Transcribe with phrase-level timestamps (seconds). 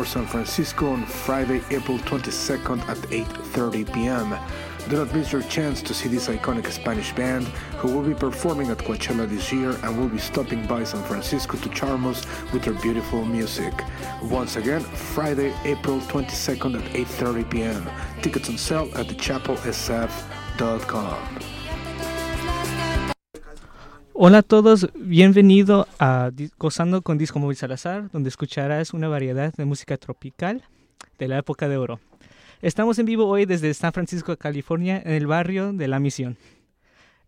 [0.00, 4.34] for San Francisco on Friday, April 22nd at 8:30 p.m.
[4.88, 7.46] Do not miss your chance to see this iconic Spanish band
[7.80, 11.58] who will be performing at Coachella this year and will be stopping by San Francisco
[11.58, 13.74] to charm us with their beautiful music.
[14.22, 17.86] Once again, Friday, April 22nd at 8:30 p.m.
[18.22, 21.59] Tickets on sale at thechapelsf.com.
[24.22, 29.64] Hola a todos, bienvenido a Gozando con Disco Móvil Salazar, donde escucharás una variedad de
[29.64, 30.62] música tropical
[31.18, 32.00] de la época de oro.
[32.60, 36.36] Estamos en vivo hoy desde San Francisco, California, en el barrio de La Misión.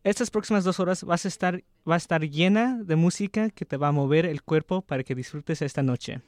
[0.04, 3.78] Estas próximas dos horas vas a estar, va a estar llena de música que te
[3.78, 6.20] va a mover el cuerpo para que disfrutes esta noche.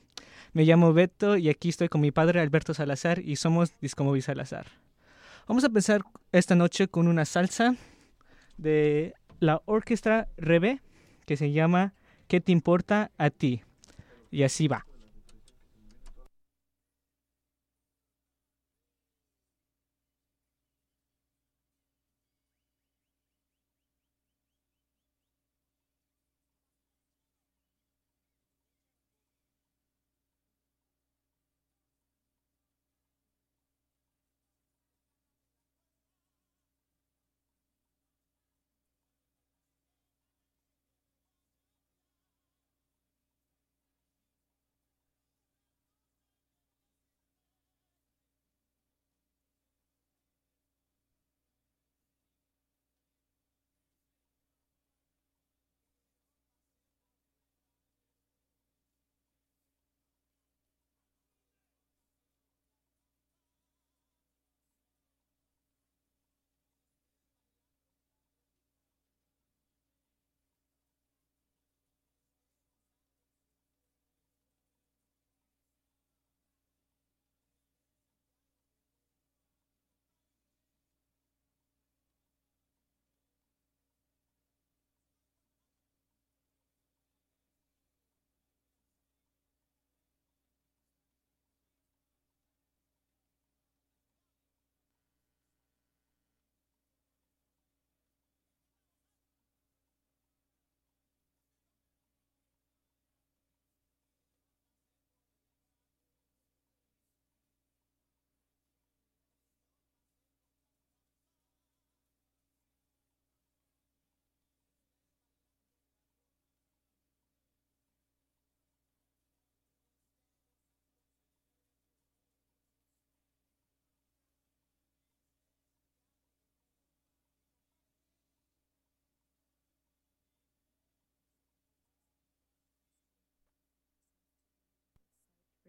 [0.55, 4.65] Me llamo Beto y aquí estoy con mi padre Alberto Salazar y somos Discomóvil Salazar.
[5.47, 6.01] Vamos a empezar
[6.33, 7.77] esta noche con una salsa
[8.57, 9.13] de
[9.45, 10.81] la orquesta Rebe
[11.27, 11.95] que se llama
[12.27, 13.63] ¿Qué te importa a ti?
[14.31, 14.87] Y así va.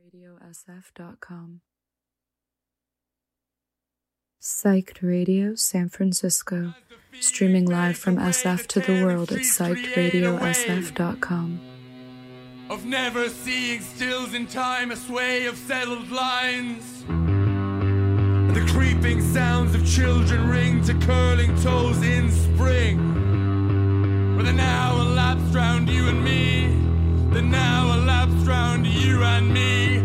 [0.05, 1.61] RadioSF.com.
[4.41, 6.73] Psyched Radio San Francisco,
[7.19, 11.59] streaming live from SF to the world at psychedradiosf.com.
[12.69, 17.03] Of never seeing stills in time, a sway of settled lines.
[17.07, 24.35] And the creeping sounds of children ring to curling toes in spring.
[24.35, 26.84] Where the now elapsed round you and me,
[27.31, 30.01] the now elapsed round you and me,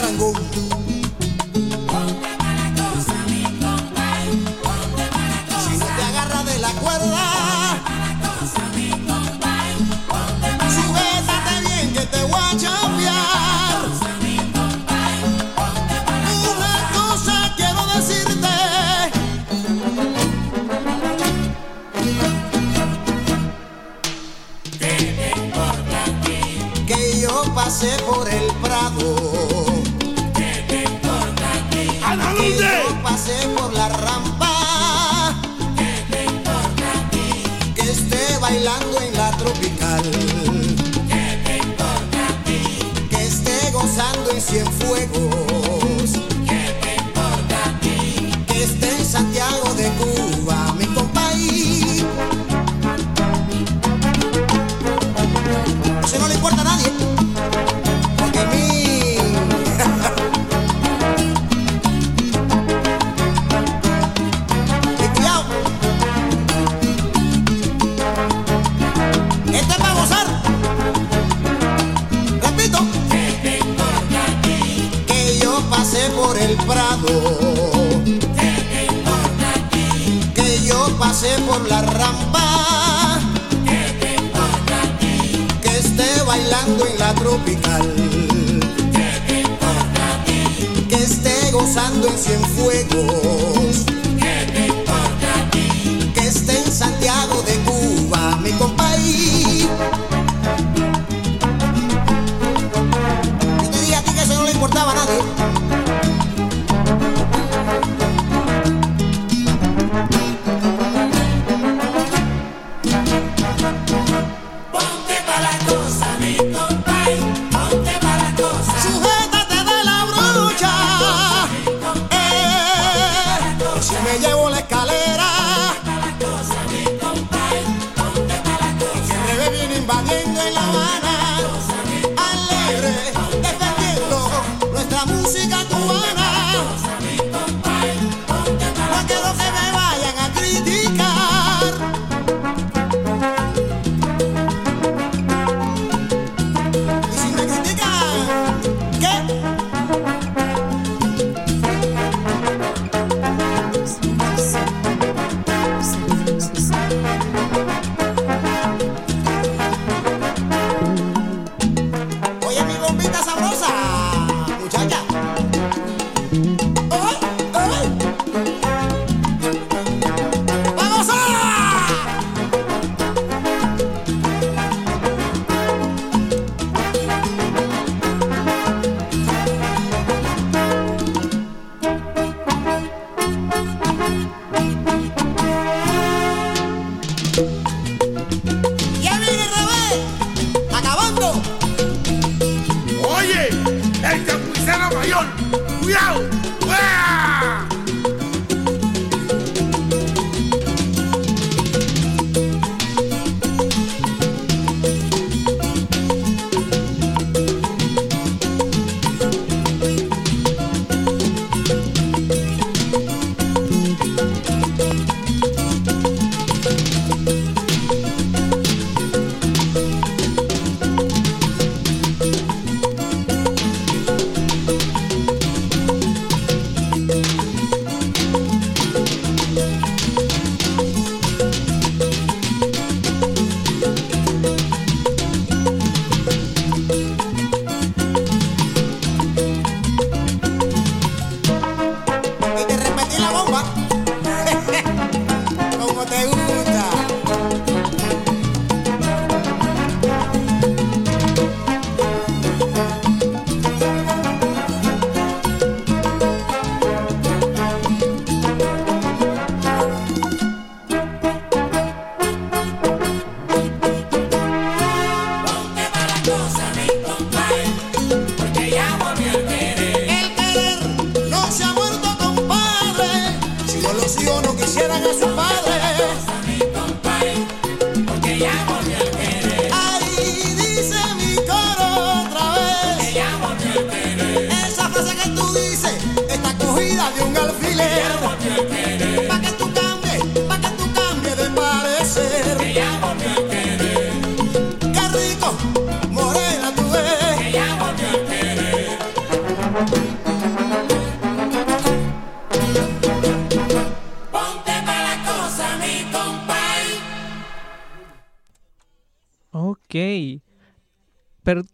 [0.00, 0.79] que llegó el charangón.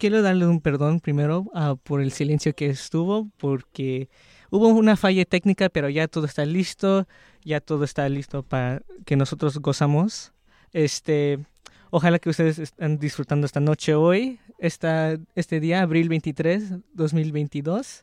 [0.07, 4.07] Quiero darle un perdón primero ah, por el silencio que estuvo, porque
[4.49, 7.05] hubo una falla técnica, pero ya todo está listo,
[7.43, 10.31] ya todo está listo para que nosotros gozamos.
[10.71, 11.39] Este,
[11.89, 17.99] ojalá que ustedes estén disfrutando esta noche hoy, esta, este día, abril 23, 2022.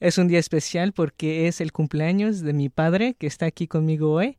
[0.00, 4.10] Es un día especial porque es el cumpleaños de mi padre que está aquí conmigo
[4.10, 4.38] hoy.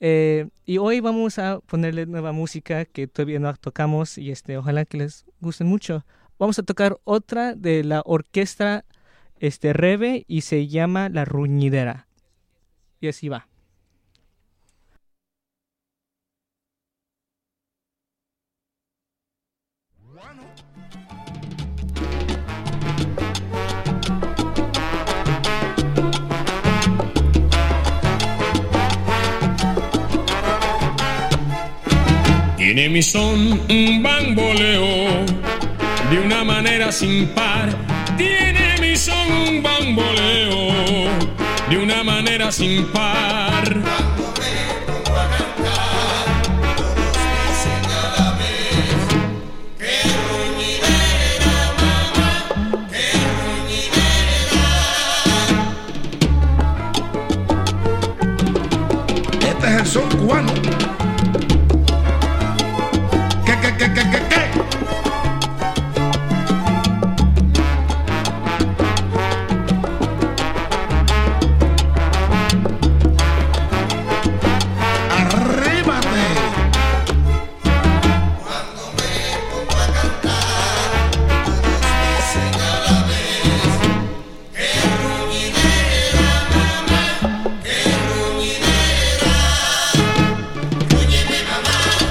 [0.00, 4.84] Eh, y hoy vamos a ponerle nueva música que todavía no tocamos y este, ojalá
[4.84, 6.04] que les guste mucho.
[6.40, 8.86] Vamos a tocar otra de la orquesta
[9.40, 12.08] este, Rebe y se llama La Ruñidera.
[12.98, 13.46] Y así va.
[32.56, 35.50] Tiene mi son un bamboleo
[36.10, 37.68] de una manera sin par.
[38.16, 41.08] Tiene mi son un bamboleo
[41.68, 43.80] de una manera sin par.
[59.48, 60.79] Este es el son cubano.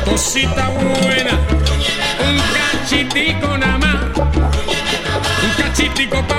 [0.09, 1.39] Cosita buena,
[2.27, 3.95] un cachitico nada más,
[5.43, 6.38] un cachitico pa'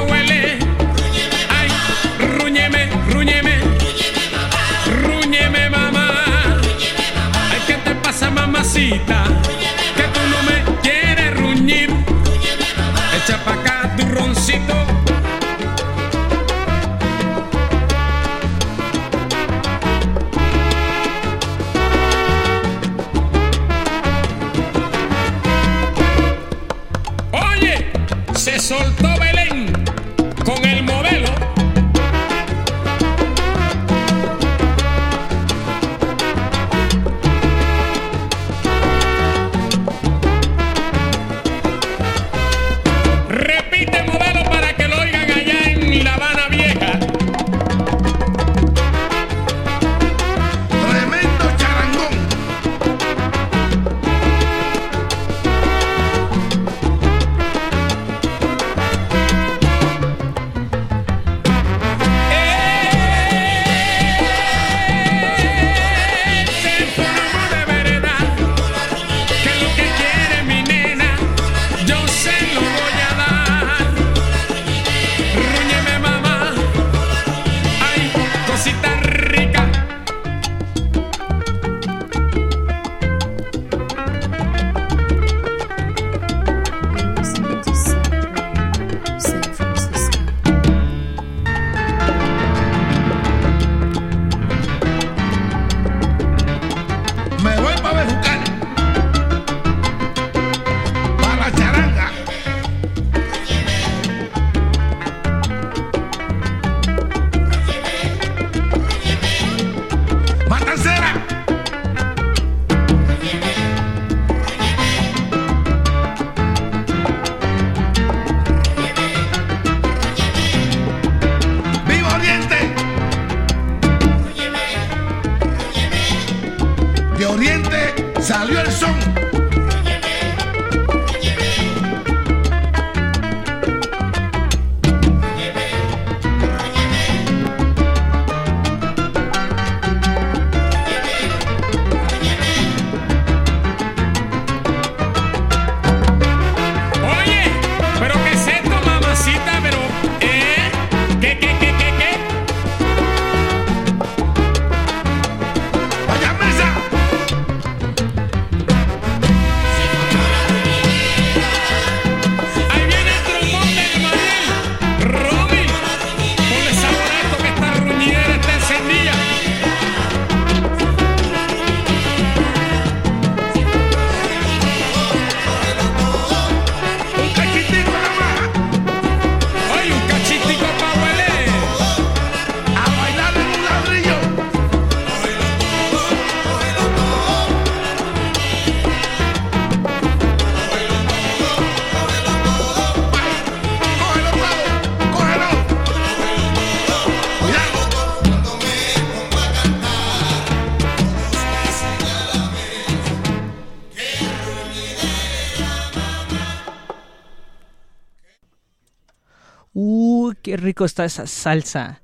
[210.60, 212.02] rico está esa salsa.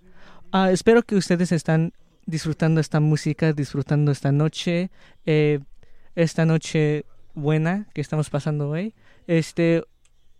[0.52, 1.92] Ah, espero que ustedes están
[2.26, 4.90] disfrutando esta música, disfrutando esta noche,
[5.26, 5.60] eh,
[6.14, 8.94] esta noche buena que estamos pasando hoy.
[9.26, 9.84] Este,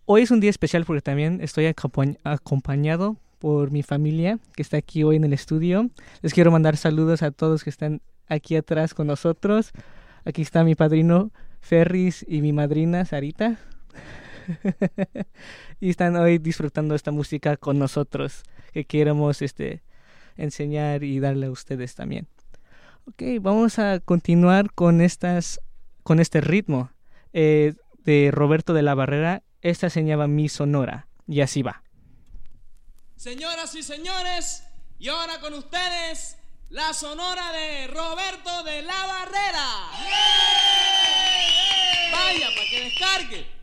[0.05, 4.77] hoy es un día especial porque también estoy acompañ- acompañado por mi familia que está
[4.77, 5.89] aquí hoy en el estudio.
[6.21, 9.71] Les quiero mandar saludos a todos que están aquí atrás con nosotros.
[10.25, 13.57] Aquí está mi padrino Ferris y mi madrina Sarita.
[15.79, 19.83] y están hoy disfrutando esta música con nosotros que queremos este
[20.35, 22.27] enseñar y darle a ustedes también.
[23.05, 25.61] Ok, vamos a continuar con estas
[26.03, 26.91] con este ritmo
[27.33, 29.43] eh, de Roberto de la Barrera.
[29.61, 31.83] Esta se llama Mi Sonora y así va.
[33.15, 34.63] Señoras y señores,
[34.99, 36.37] y ahora con ustedes,
[36.69, 39.67] la sonora de Roberto de la Barrera.
[42.11, 43.56] Vaya, para que descargue.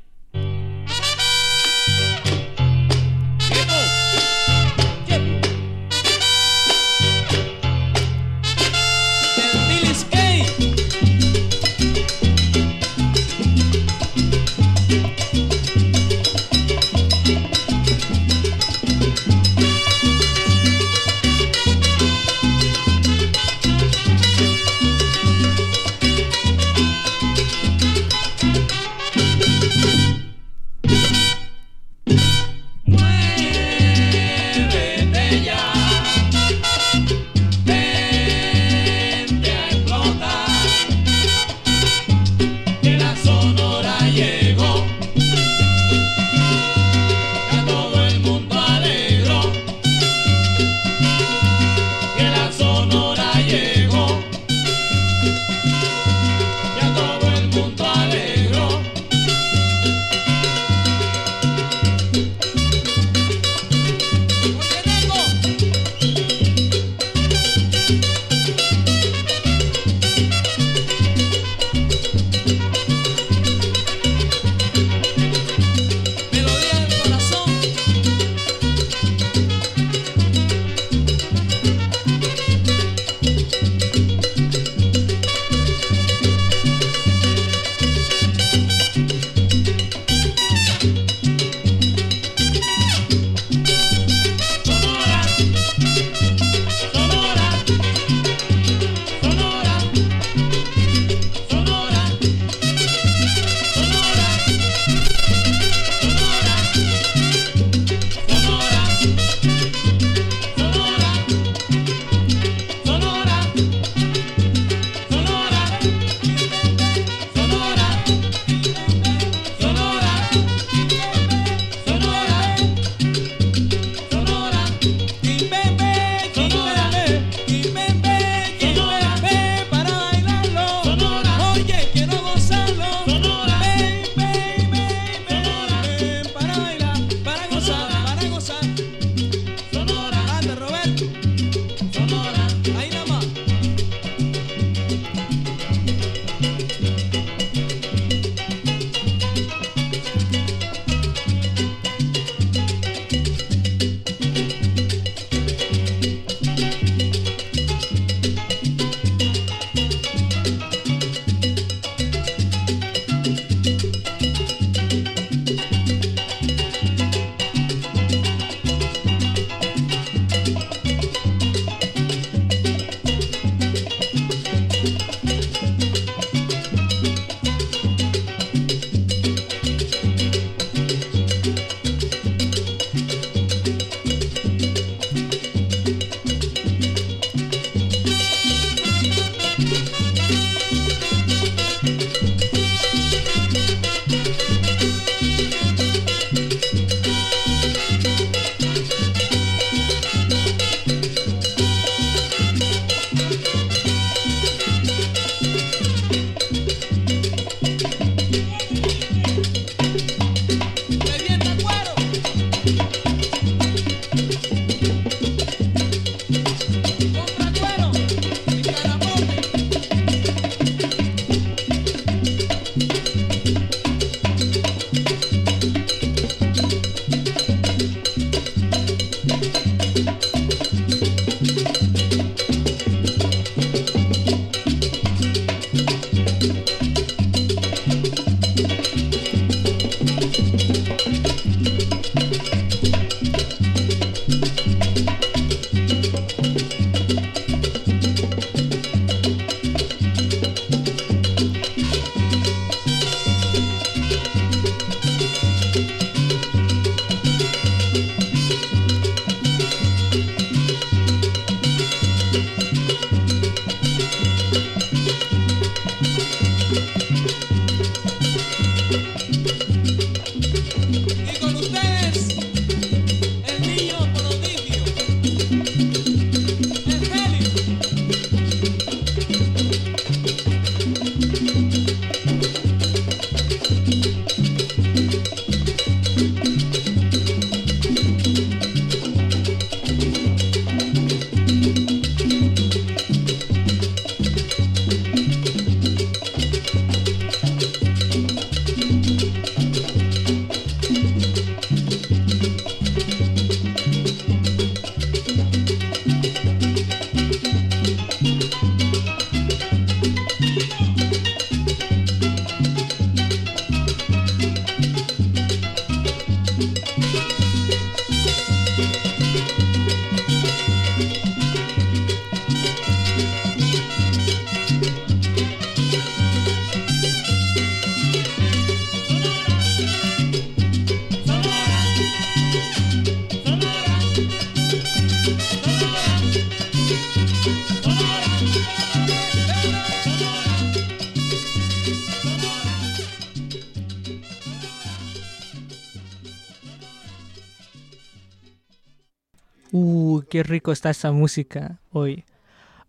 [350.35, 352.25] Qué rico está esa música hoy.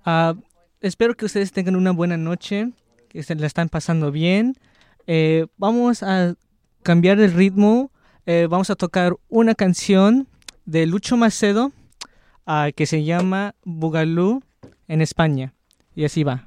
[0.03, 0.33] Ah,
[0.81, 2.71] espero que ustedes tengan una buena noche,
[3.07, 4.55] que se la están pasando bien.
[5.05, 6.33] Eh, vamos a
[6.81, 7.91] cambiar el ritmo.
[8.25, 10.27] eh, vamos a tocar una canción
[10.65, 11.71] de Lucho Macedo
[12.47, 14.41] ah, que se llama Bugalú
[14.87, 15.53] en España.
[15.93, 16.44] Y así va.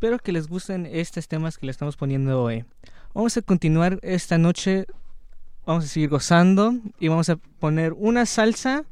[0.00, 2.64] Espero que les gusten estos temas que le estamos poniendo hoy.
[3.12, 4.86] Vamos a continuar esta noche,
[5.66, 8.86] vamos a seguir gozando y vamos a poner una salsa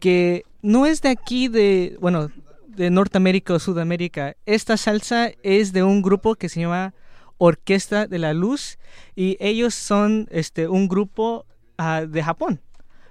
[0.00, 2.32] que no es de aquí, de, bueno,
[2.66, 4.34] de Norteamérica o Sudamérica.
[4.46, 6.92] Esta salsa es de un grupo que se llama
[7.36, 8.80] Orquesta de la Luz
[9.14, 12.60] y ellos son este, un grupo ah, de Japón.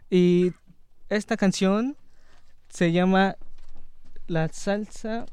[0.10, 0.51] Y
[1.07, 1.95] esta canción
[2.67, 3.38] se llama
[4.27, 5.27] La salsa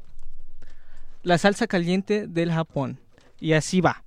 [1.25, 2.99] la salsa caliente del Japón.
[3.39, 4.04] Y así va.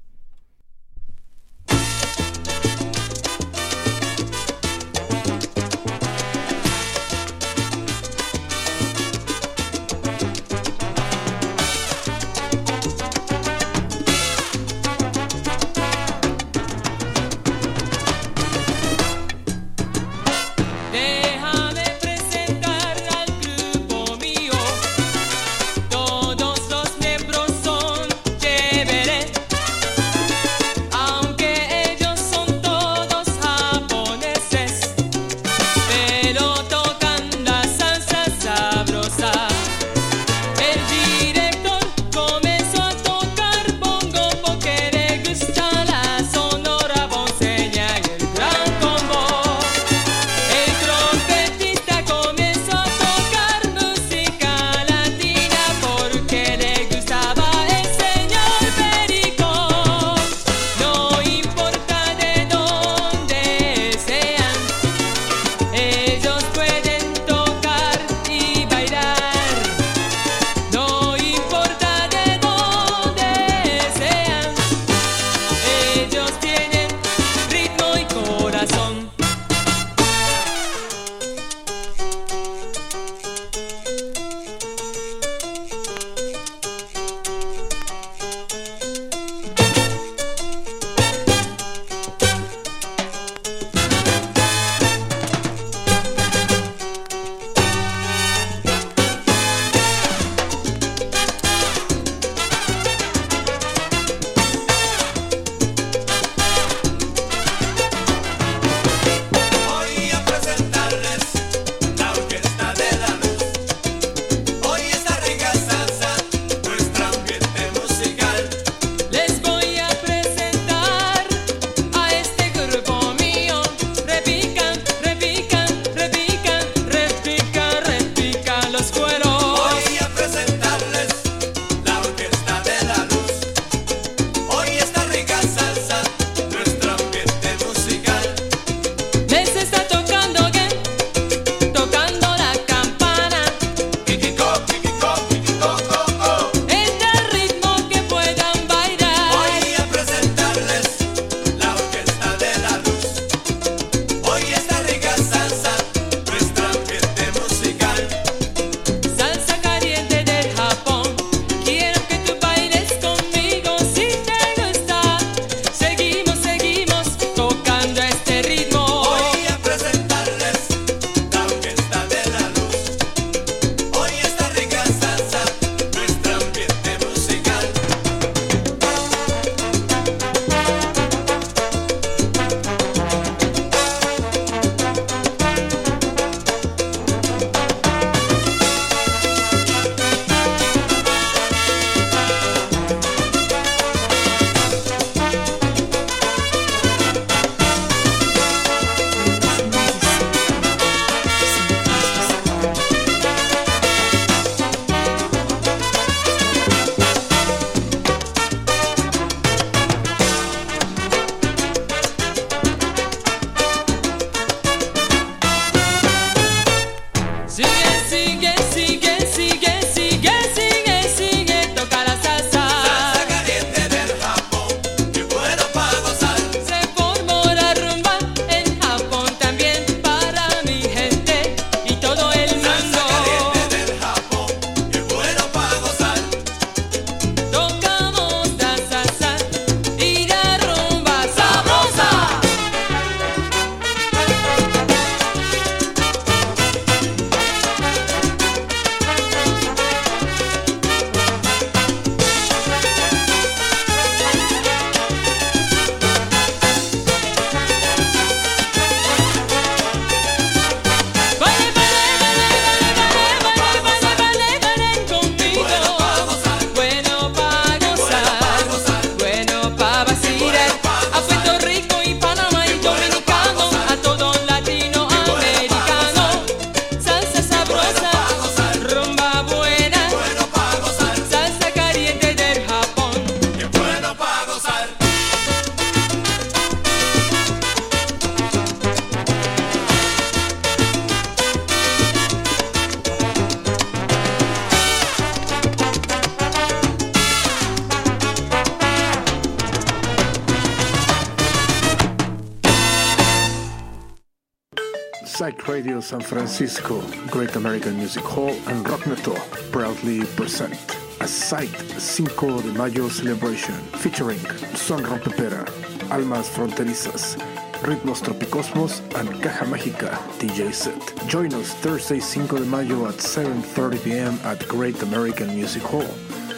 [306.29, 307.01] Francisco,
[307.31, 309.35] Great American Music Hall, and Rockneto
[309.73, 310.75] proudly present
[311.21, 314.39] a Psych 5 de Mayo celebration featuring
[314.75, 315.65] Son Rompepera,
[316.11, 317.39] Almas Fronterizas,
[317.81, 321.01] Ritmos Tropicosmos, and Caja Mágica DJ set.
[321.29, 324.39] Join us Thursday 5 de Mayo at 7.30 p.m.
[324.45, 326.15] at Great American Music Hall.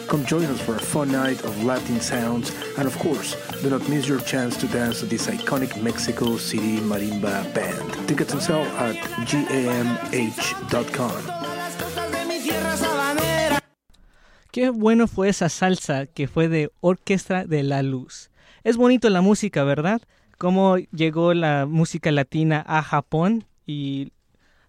[0.09, 3.89] Come join us for a fun night of Latin sounds, and of course, do not
[3.89, 7.90] miss your chance to dance with this iconic Mexico City marimba band.
[8.11, 8.51] Tickets.
[14.51, 18.33] Qué bueno fue esa salsa que fue de Orquestra de la Luz.
[18.65, 20.03] Es bonito la música, ¿verdad?
[20.39, 24.13] Cómo llegó la música latina a Japón y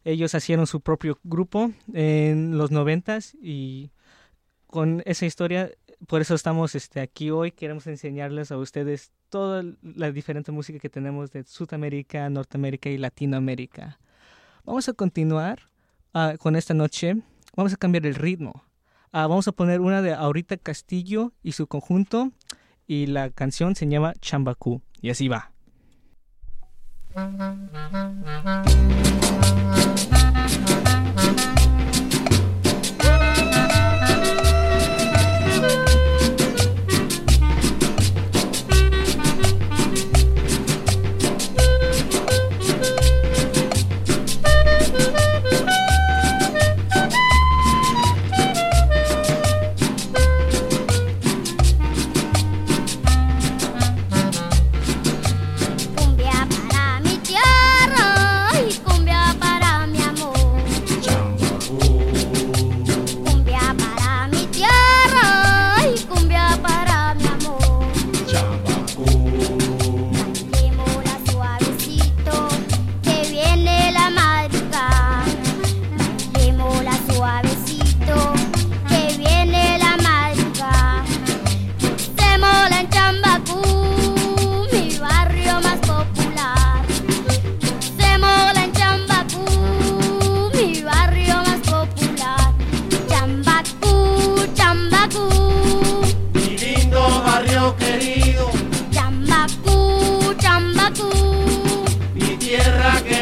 [0.04, 3.90] ellos hicieron su propio grupo en los noventas y
[4.68, 5.72] con esa historia,
[6.08, 7.52] por eso estamos este, aquí hoy.
[7.52, 14.00] Queremos enseñarles a ustedes toda la diferente música que tenemos de Sudamérica, Norteamérica y Latinoamérica.
[14.66, 15.60] Vamos a continuar
[16.14, 17.18] ah, con esta noche.
[17.56, 18.64] Vamos a cambiar el ritmo.
[19.12, 22.32] Ah, vamos a poner una de Aurita Castillo y su conjunto.
[22.88, 24.82] Y la canción se llama Chambacú.
[25.02, 25.52] Y así va.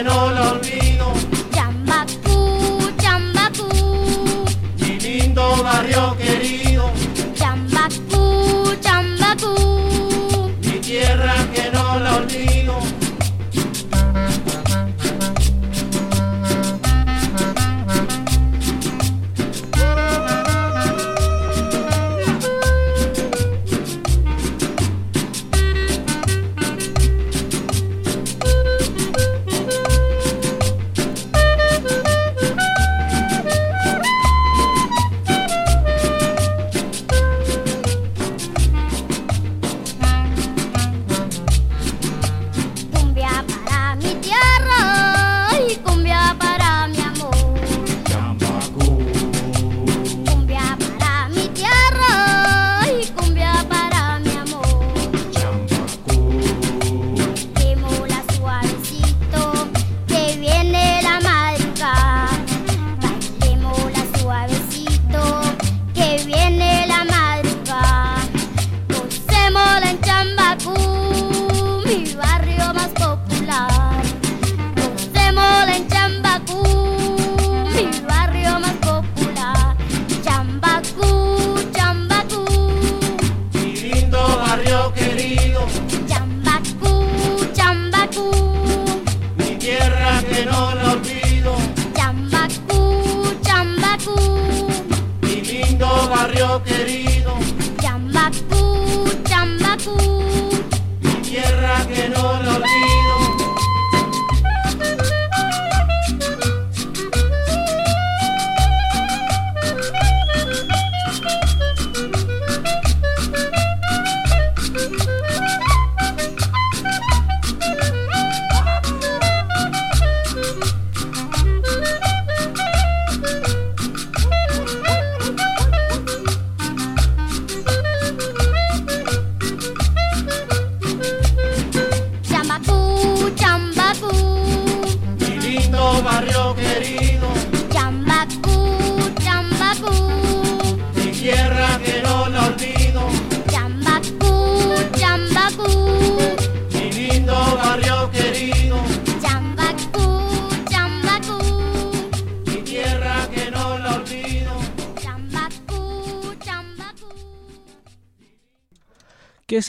[0.04, 0.49] No la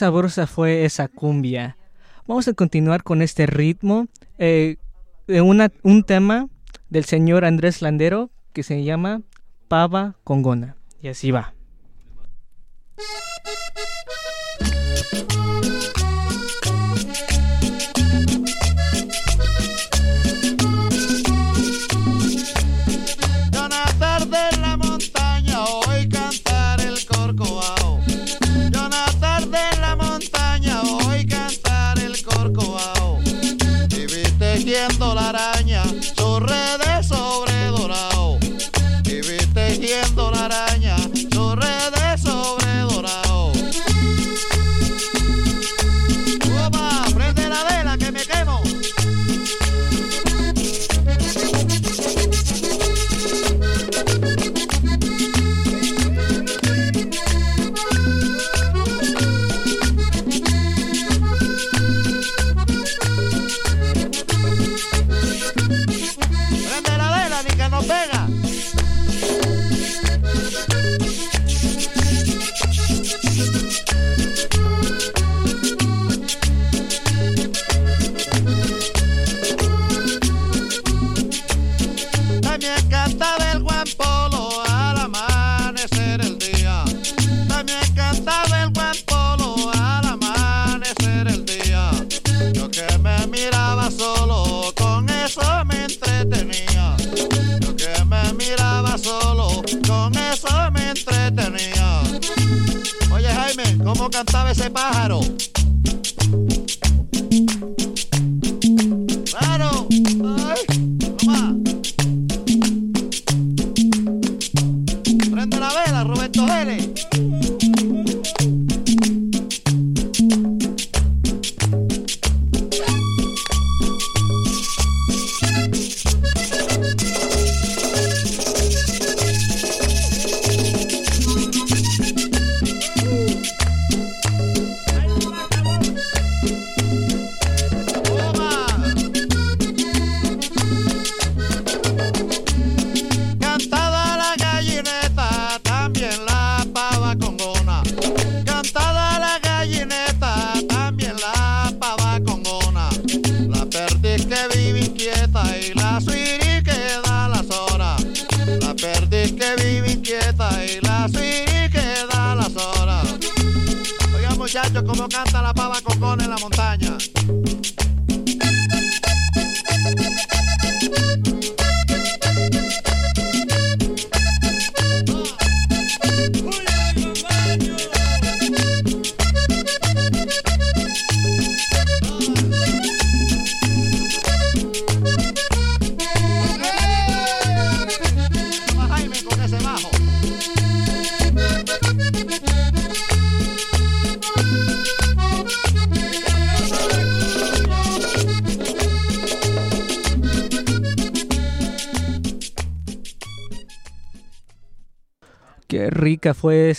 [0.01, 1.77] sabrosa fue esa cumbia.
[2.25, 4.07] Vamos a continuar con este ritmo
[4.39, 4.77] eh,
[5.27, 6.47] de un tema
[6.89, 9.21] del señor Andrés Landero que se llama
[9.67, 10.75] Pava Congona.
[11.03, 11.53] Y así va.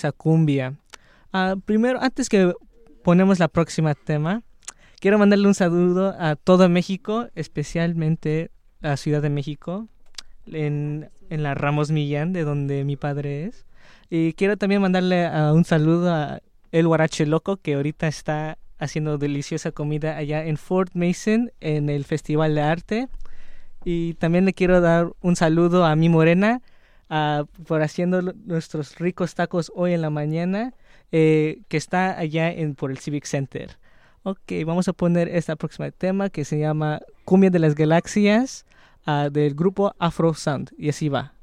[0.03, 0.75] Esa cumbia.
[1.33, 2.53] Ah, primero, antes que
[3.05, 4.43] ponemos la próxima tema,
[4.99, 8.51] quiero mandarle un saludo a todo México, especialmente
[8.83, 9.87] a Ciudad de México,
[10.47, 13.65] en, en la Ramos Millán, de donde mi padre es.
[14.11, 16.41] Y quiero también mandarle ah, un saludo a
[16.73, 22.05] El Guarache Loco, que ahorita está haciendo deliciosa comida allá en Fort Mason, en el
[22.05, 23.09] Festival de Arte.
[23.85, 26.61] Y también le quiero dar un saludo a mi morena,
[27.13, 30.73] ah, por haciendo nuestros ricos tacos hoy en la mañana,
[31.13, 33.77] eh, que está allá en, por el Civic Center.
[34.23, 38.65] Ok, vamos a poner este próximo tema que se llama Cumbia de las Galaxias
[39.05, 40.73] ah, del grupo Afro Sound.
[40.79, 41.35] Y así va.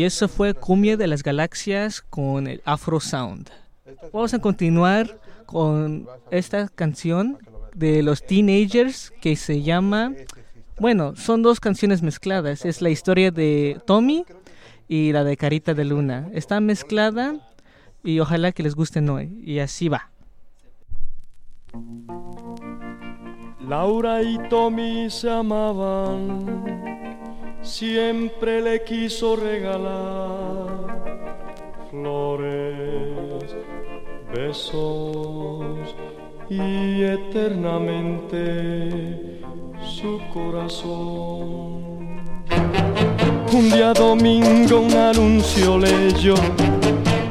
[0.00, 3.50] Y eso fue Cumbia de las Galaxias con el Afro Sound.
[4.14, 7.36] Vamos a continuar con esta canción
[7.74, 10.14] de los Teenagers que se llama...
[10.78, 12.64] Bueno, son dos canciones mezcladas.
[12.64, 14.24] Es la historia de Tommy
[14.88, 16.30] y la de Carita de Luna.
[16.32, 17.34] Está mezclada
[18.02, 19.38] y ojalá que les gusten hoy.
[19.44, 20.10] Y así va.
[23.68, 26.89] Laura y Tommy se amaban,
[27.80, 31.00] siempre le quiso regalar
[31.90, 33.56] flores,
[34.34, 35.96] besos
[36.50, 39.40] y eternamente
[39.96, 42.20] su corazón.
[43.50, 46.34] Un día domingo un anuncio leyó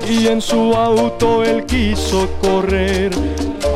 [0.09, 3.11] y en su auto él quiso correr.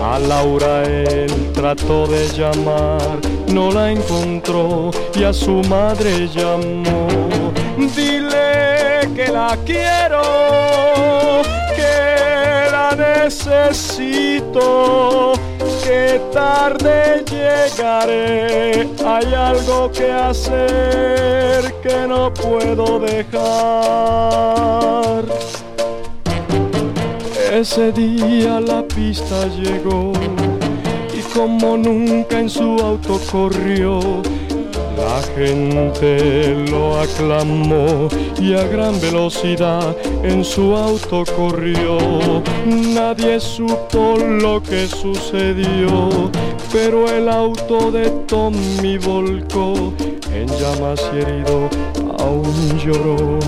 [0.04, 7.08] A Laura él trató de llamar, no la encontró y a su madre llamó.
[7.96, 10.22] Dile que la quiero,
[11.74, 14.62] que la necesito,
[15.86, 18.90] que tarde llegaré.
[19.06, 24.44] Hay algo que hacer que no puedo dejar.
[27.64, 30.12] Ese día la pista llegó
[31.18, 34.02] y como nunca en su auto corrió,
[34.98, 42.44] la gente lo aclamó y a gran velocidad en su auto corrió.
[42.66, 46.30] Nadie supo lo que sucedió,
[46.74, 49.94] pero el auto de Tommy volcó
[50.34, 51.70] en llamas y herido
[52.20, 53.40] aún lloró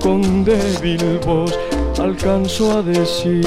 [0.00, 1.58] con débil voz
[1.98, 3.44] alcanzó a decir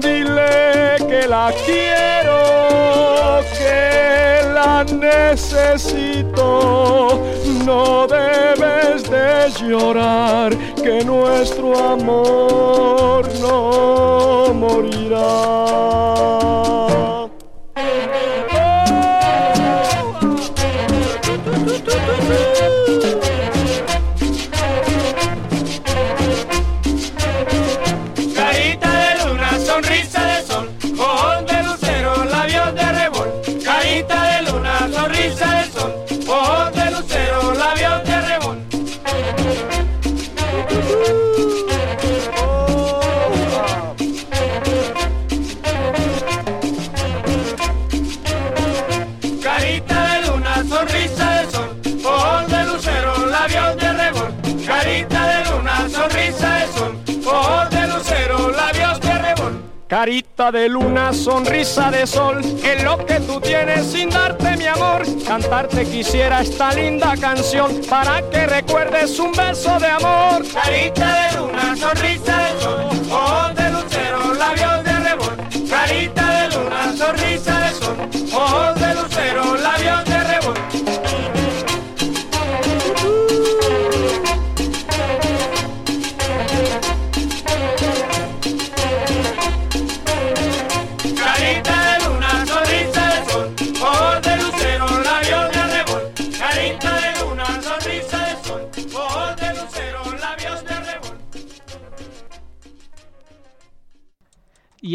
[0.00, 2.40] dile que la quiero
[3.58, 6.48] que la necesito.
[7.64, 16.45] No debes de llorar que nuestro amor no morirá
[60.52, 65.02] De luna, sonrisa de sol, es lo que tú tienes sin darte mi amor.
[65.26, 70.44] Cantarte quisiera esta linda canción para que recuerdes un beso de amor.
[70.52, 75.36] Carita de luna, sonrisa de sol, ojos de lucero, labios de rebol.
[75.68, 77.55] Carita de luna, sonrisa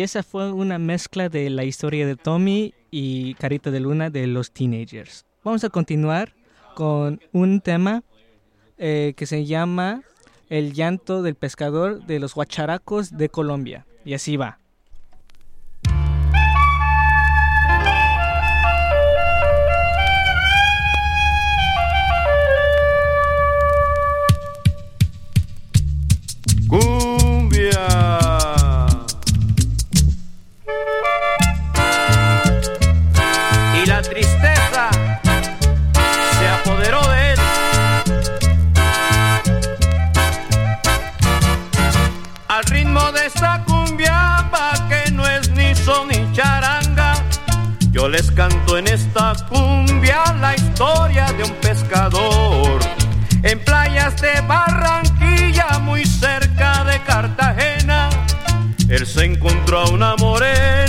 [0.01, 4.25] Y esa fue una mezcla de la historia de Tommy y Carita de Luna de
[4.25, 5.27] los Teenagers.
[5.43, 6.33] Vamos a continuar
[6.73, 8.01] con un tema
[8.79, 10.01] eh, que se llama
[10.49, 13.85] El llanto del pescador de los huacharacos de Colombia.
[14.03, 14.60] Y así va.
[48.11, 52.79] les canto en esta cumbia la historia de un pescador
[53.41, 58.09] en playas de Barranquilla muy cerca de Cartagena.
[58.89, 60.80] Él se encontró a una morena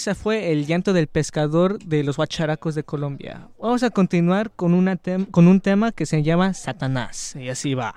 [0.00, 3.48] ese fue el llanto del pescador de los huacharacos de Colombia.
[3.58, 4.98] Vamos a continuar con, una
[5.30, 7.36] con un tema que se llama Satanás.
[7.36, 7.94] Y así va.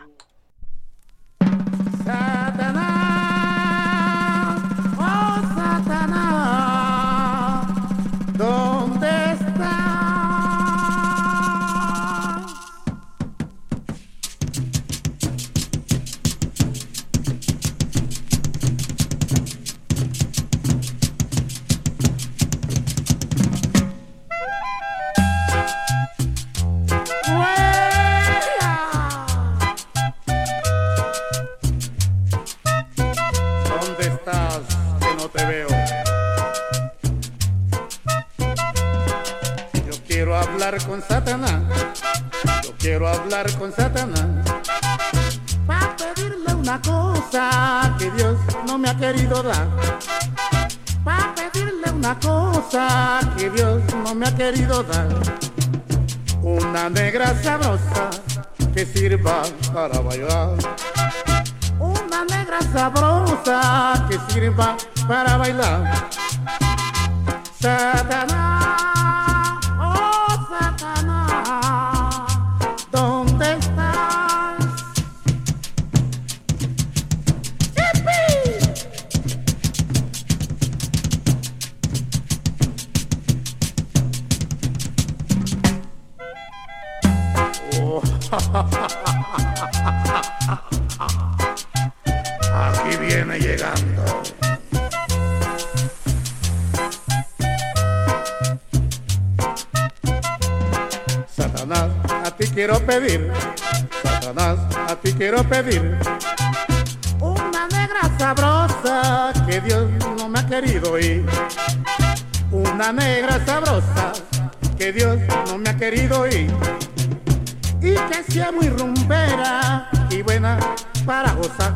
[121.14, 121.74] para gozar.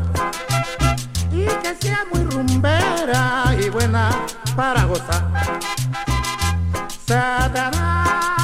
[1.31, 4.09] Y que sea muy rumbera y buena
[4.55, 5.23] para gozar.
[7.05, 8.36] Satanás.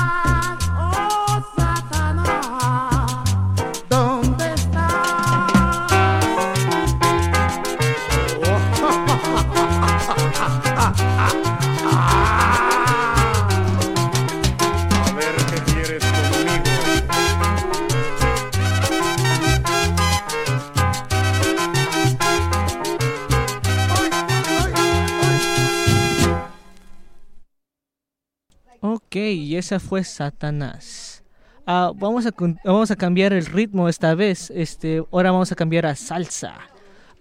[29.53, 31.23] y esa fue Satanás.
[31.67, 32.31] Ah, vamos, a,
[32.65, 34.49] vamos a cambiar el ritmo esta vez.
[34.49, 36.55] Este, ahora vamos a cambiar a salsa.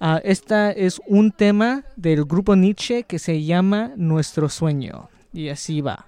[0.00, 5.10] Ah, esta es un tema del grupo Nietzsche que se llama Nuestro Sueño.
[5.34, 6.06] Y así va.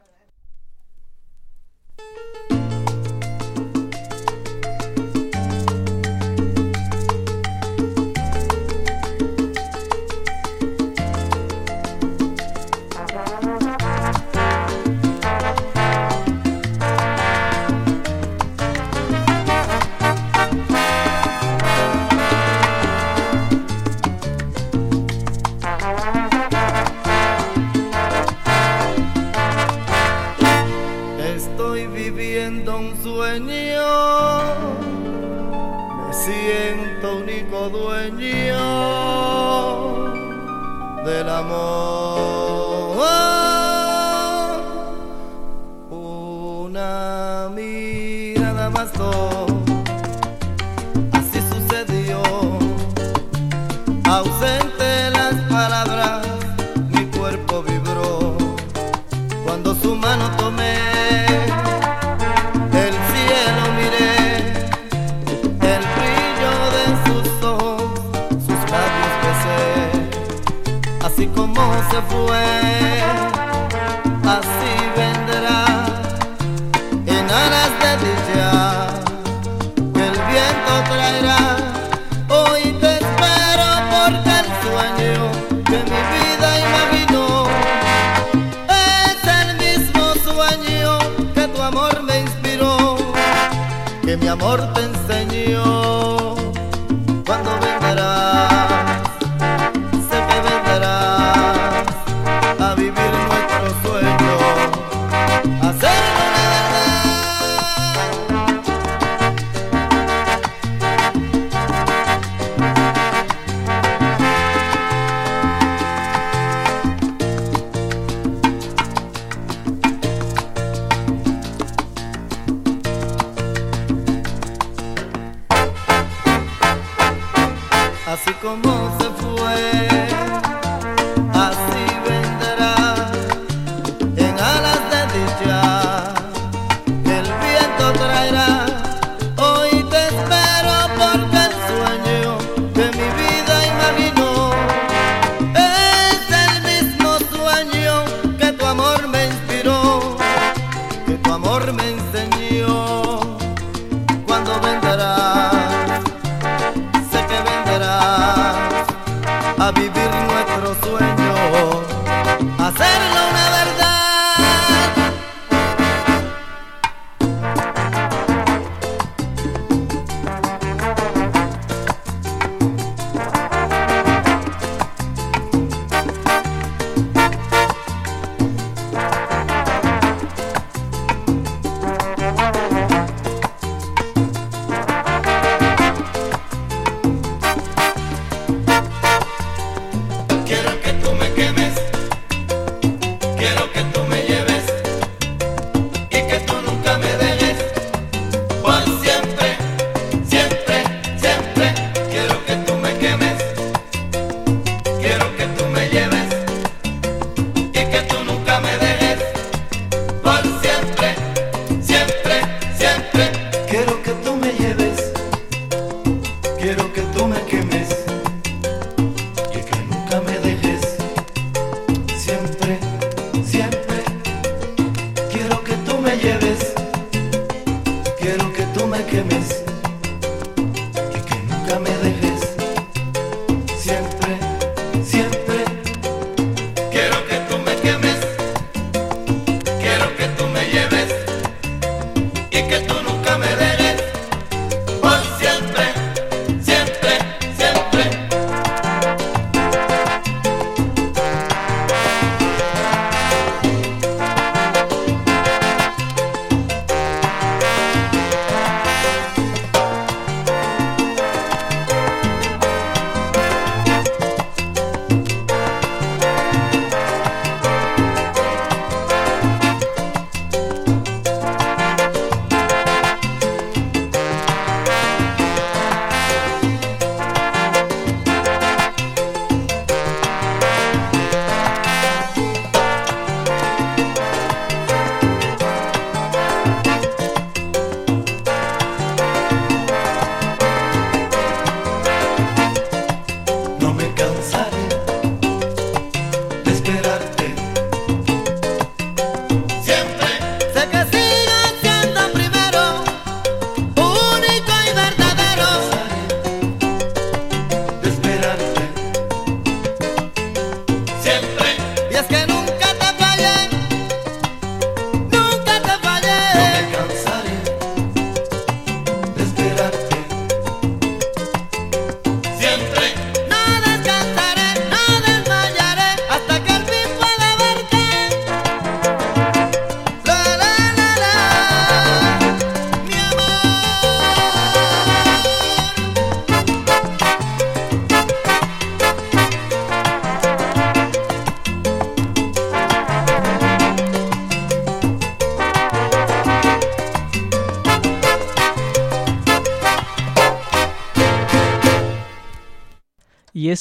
[41.34, 42.03] ナモ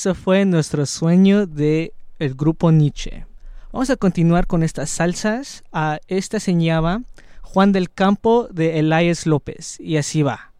[0.03, 3.25] eso fue nuestro sueño de el grupo Nietzsche.
[3.71, 5.63] Vamos a continuar con estas salsas.
[5.71, 7.03] A esta se llama
[7.41, 9.79] Juan del Campo de Elias López.
[9.79, 10.52] Y así va.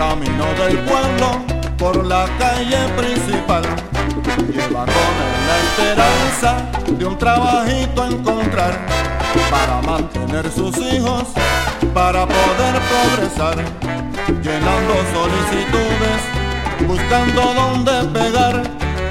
[0.00, 1.44] Camino del pueblo
[1.76, 3.62] por la calle principal.
[4.50, 6.50] Lleva con él la esperanza
[6.98, 8.78] de un trabajito encontrar
[9.50, 11.24] Para mantener sus hijos,
[11.92, 13.56] para poder progresar.
[14.42, 16.20] Llenando solicitudes,
[16.88, 18.62] buscando dónde pegar.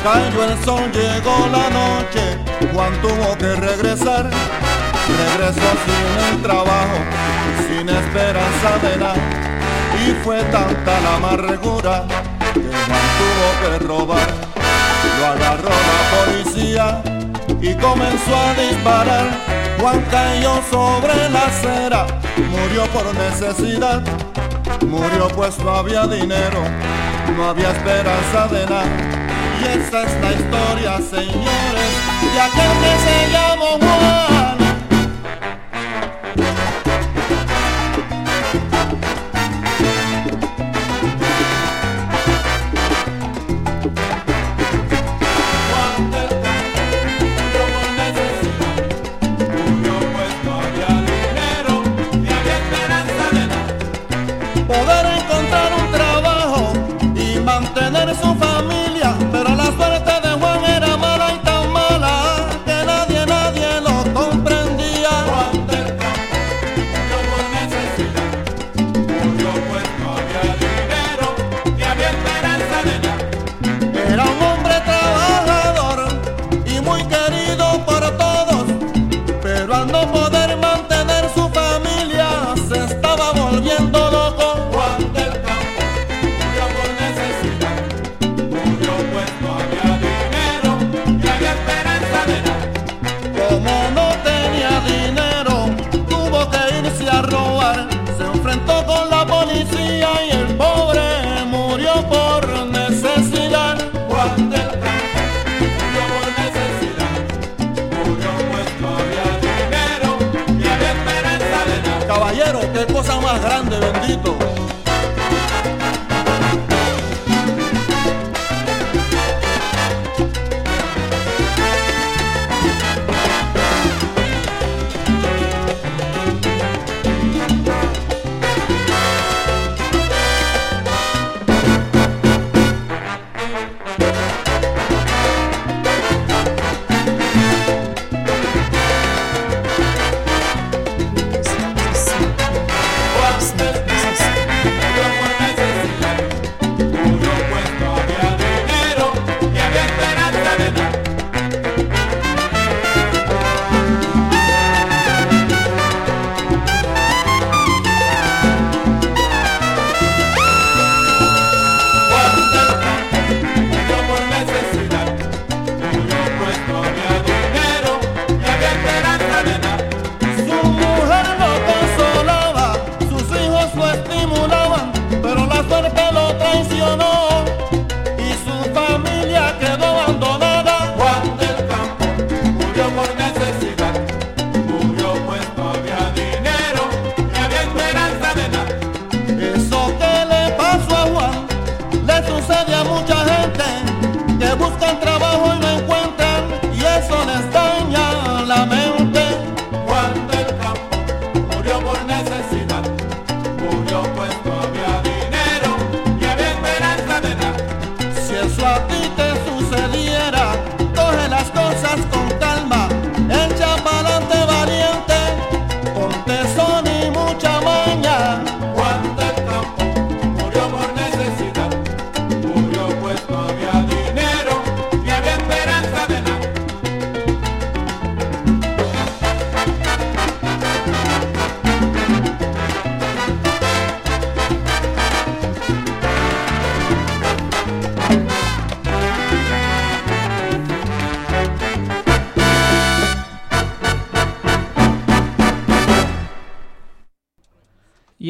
[0.04, 2.24] Cayó el sol, llegó la noche,
[2.74, 4.28] Juan tuvo que regresar.
[5.22, 6.98] Regresó sin el trabajo,
[7.68, 9.59] sin esperanza de nada.
[9.98, 12.04] Y fue tanta la amargura
[12.54, 14.30] que Juan tuvo que robar.
[15.20, 17.02] Lo agarró la policía
[17.62, 19.28] y comenzó a disparar.
[19.80, 22.06] Juan cayó sobre la acera,
[22.50, 24.02] murió por necesidad.
[24.86, 26.64] Murió pues no había dinero,
[27.36, 29.20] no había esperanza de nada.
[29.62, 31.92] Y esta es la historia, señores,
[32.34, 34.69] de aquel que se llamó Juan.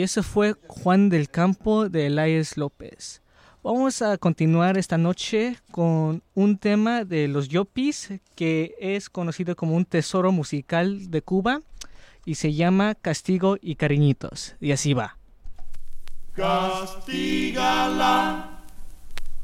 [0.09, 3.21] Y eso fue Juan del Campo de Elias López.
[3.61, 9.75] Vamos a continuar esta noche con un tema de los Yopis que es conocido como
[9.75, 11.61] un tesoro musical de Cuba
[12.25, 14.55] y se llama Castigo y Cariñitos.
[14.59, 15.15] Y así va.
[16.33, 17.43] Castígala,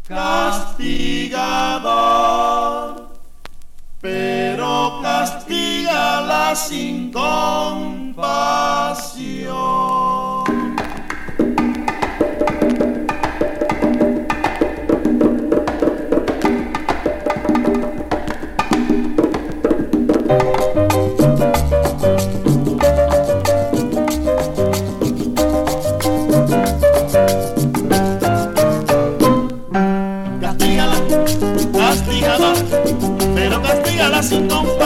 [0.08, 1.04] castigador,
[4.02, 8.26] pero castígala sin compasión.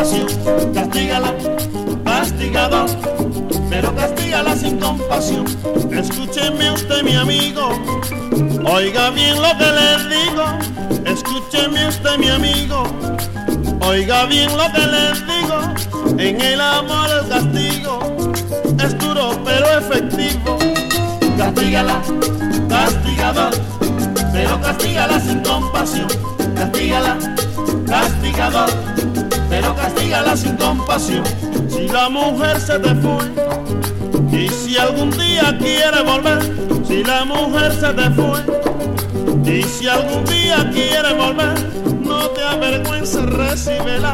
[0.09, 0.73] Compasión.
[0.73, 1.33] Castígala,
[2.03, 2.89] castigador,
[3.69, 5.45] pero castígala sin compasión.
[5.91, 7.69] Escúcheme usted, mi amigo,
[8.65, 10.45] oiga bien lo que le digo.
[11.05, 12.83] Escúcheme usted, mi amigo,
[13.81, 16.17] oiga bien lo que le digo.
[16.17, 17.99] En el amor el castigo
[18.83, 20.57] es duro pero efectivo.
[21.37, 22.01] Castígala,
[22.67, 23.53] castigador
[24.33, 26.07] pero castígala sin compasión.
[26.55, 27.17] Castígala,
[27.87, 28.69] castigador,
[29.59, 31.23] pero castígala sin compasión.
[31.67, 33.25] Si la mujer se te fue
[34.31, 36.41] y si algún día quiere volver,
[36.87, 38.39] si la mujer se te fue
[39.43, 41.55] y si algún día quiere volver,
[42.01, 44.13] no te avergüences, recíbela,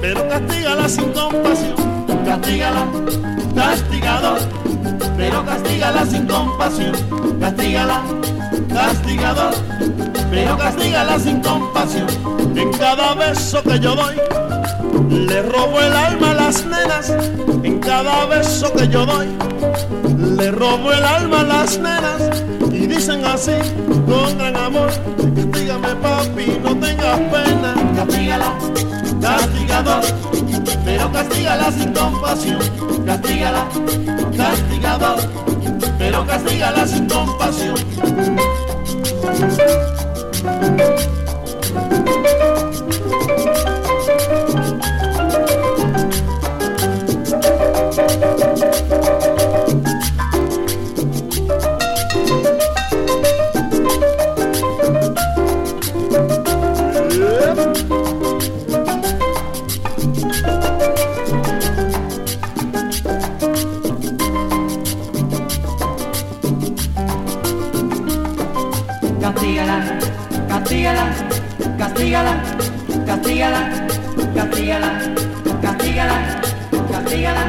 [0.00, 1.76] pero castígala sin compasión.
[2.24, 2.86] Castígala,
[3.56, 4.38] castigador,
[5.16, 6.92] pero castígala sin compasión.
[7.40, 8.02] Castígala,
[8.68, 9.54] castigador,
[10.30, 12.06] pero castígala sin compasión.
[12.54, 14.16] En cada beso que yo doy,
[15.10, 17.12] le robo el alma a las nenas.
[17.62, 19.28] En cada beso que yo doy,
[20.38, 22.22] le robo el alma a las nenas.
[22.70, 23.56] Y dicen así,
[24.06, 24.90] con gran amor,
[25.34, 27.75] castígame papi, no tengas pena.
[27.96, 28.52] Castígala,
[29.22, 30.04] castigador,
[30.84, 32.58] pero castígala sin compasión.
[33.06, 33.66] Castígala,
[34.36, 35.18] castigador,
[35.98, 37.76] pero castígala sin compasión.
[71.96, 72.36] castígala,
[73.06, 73.70] castígala,
[74.34, 74.90] castígala,
[75.62, 76.18] castígala,
[76.92, 77.44] castígala,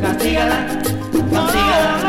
[0.00, 0.66] castígala,
[1.32, 2.02] castígala.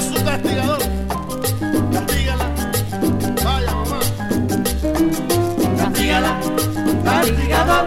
[0.00, 0.89] su castigador.
[7.20, 7.84] Castigador,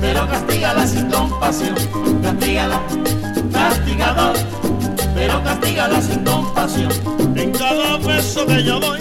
[0.00, 1.74] pero castígala sin compasión.
[2.22, 2.80] Castígala,
[3.52, 4.36] castigador,
[5.14, 6.92] pero castígala sin compasión.
[7.34, 9.00] En cada beso que yo doy,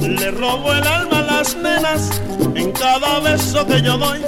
[0.00, 2.10] le robo el alma a las nenas.
[2.54, 4.20] En cada beso que yo doy,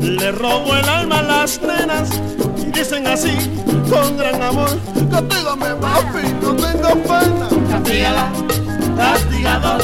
[0.00, 2.10] le robo el alma a las nenas.
[2.58, 3.34] Y dicen así,
[3.88, 4.78] con gran amor,
[5.10, 7.48] castígame papi, no tengo pena.
[7.70, 8.30] Castígala,
[8.96, 9.82] castigador,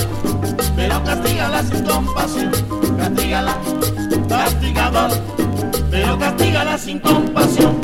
[0.76, 2.83] pero castígala sin compasión.
[3.04, 3.60] Castígala,
[4.30, 5.10] castigador,
[5.90, 7.78] pero castígala sin compasión.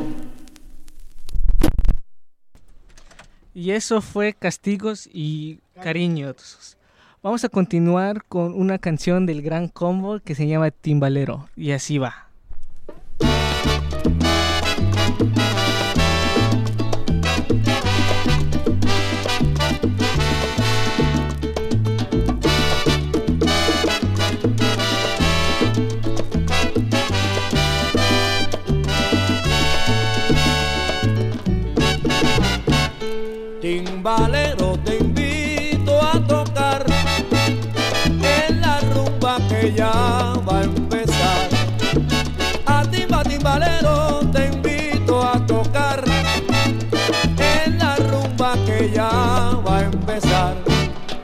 [3.53, 6.79] Y eso fue Castigos y Cariños.
[7.23, 11.51] Vamos a continuar con una canción del Gran Combo que se llama Timbalero.
[11.55, 12.30] Y así va.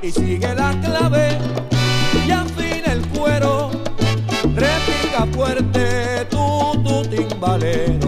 [0.07, 1.37] Y sigue la clave
[2.25, 3.73] y afina el cuero,
[4.55, 8.06] repica fuerte tú, tu timbalero.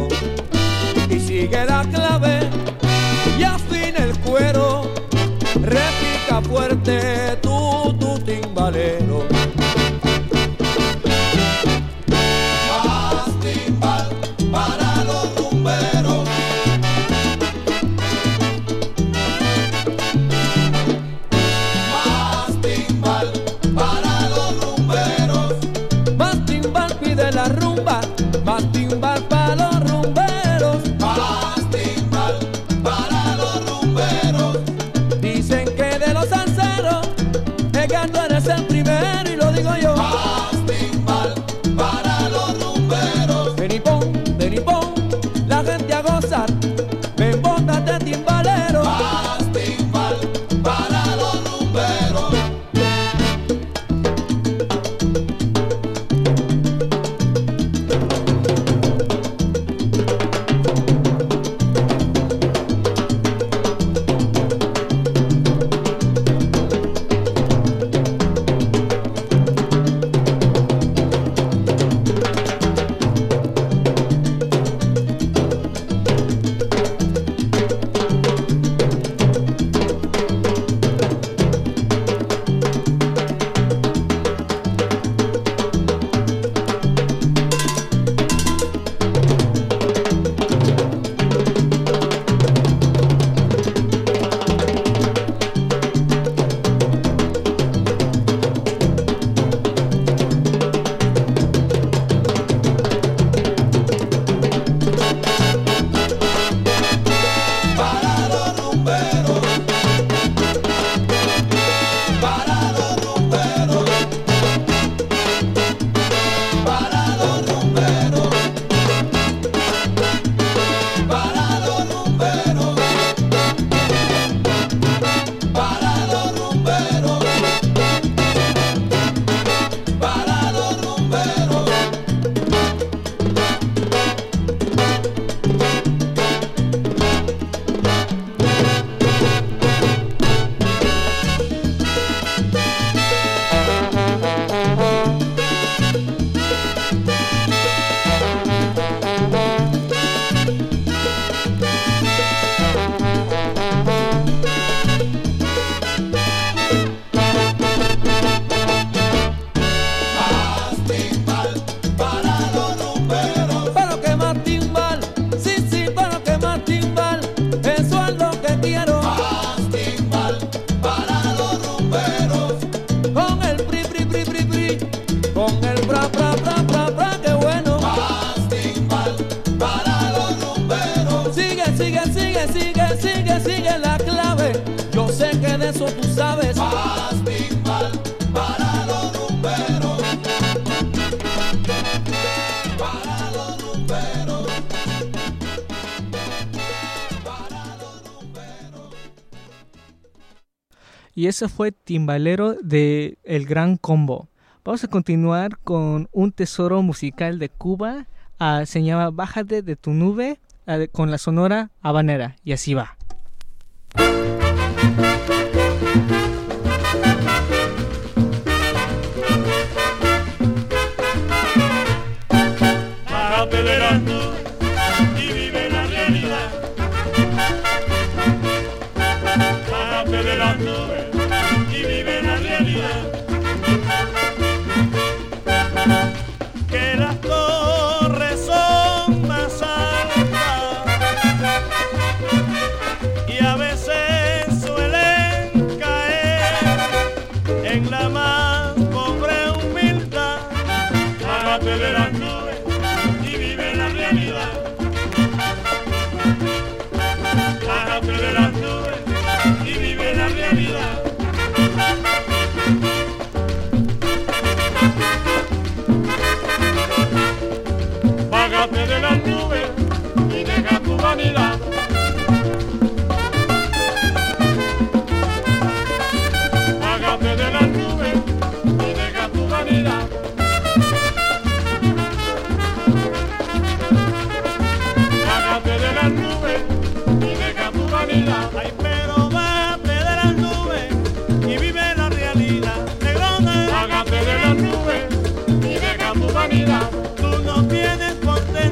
[201.39, 204.27] Ese fue Timbalero de El Gran Combo.
[204.65, 208.09] Vamos a continuar con un tesoro musical de Cuba.
[208.41, 212.35] Uh, se llama Bájate de tu nube ah, con la sonora habanera.
[212.43, 212.97] Y así va.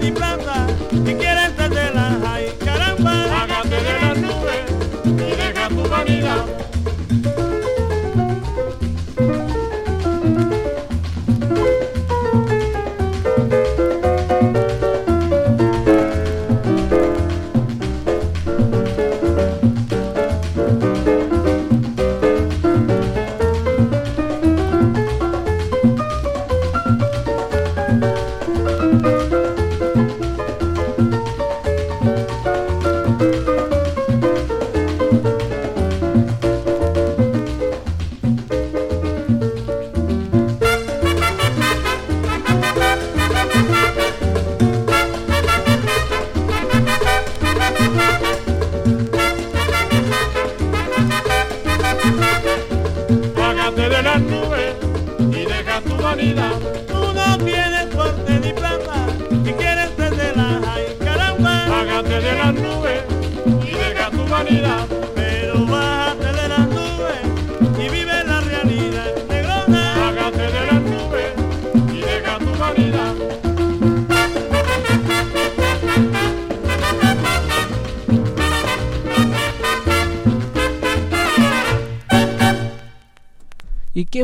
[0.06, 0.35] mi plan.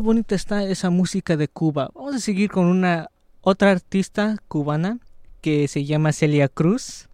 [0.03, 1.91] bonita está esa música de Cuba.
[1.95, 3.11] Vamos a seguir con una
[3.41, 4.99] otra artista cubana
[5.41, 7.09] que se llama Celia Cruz.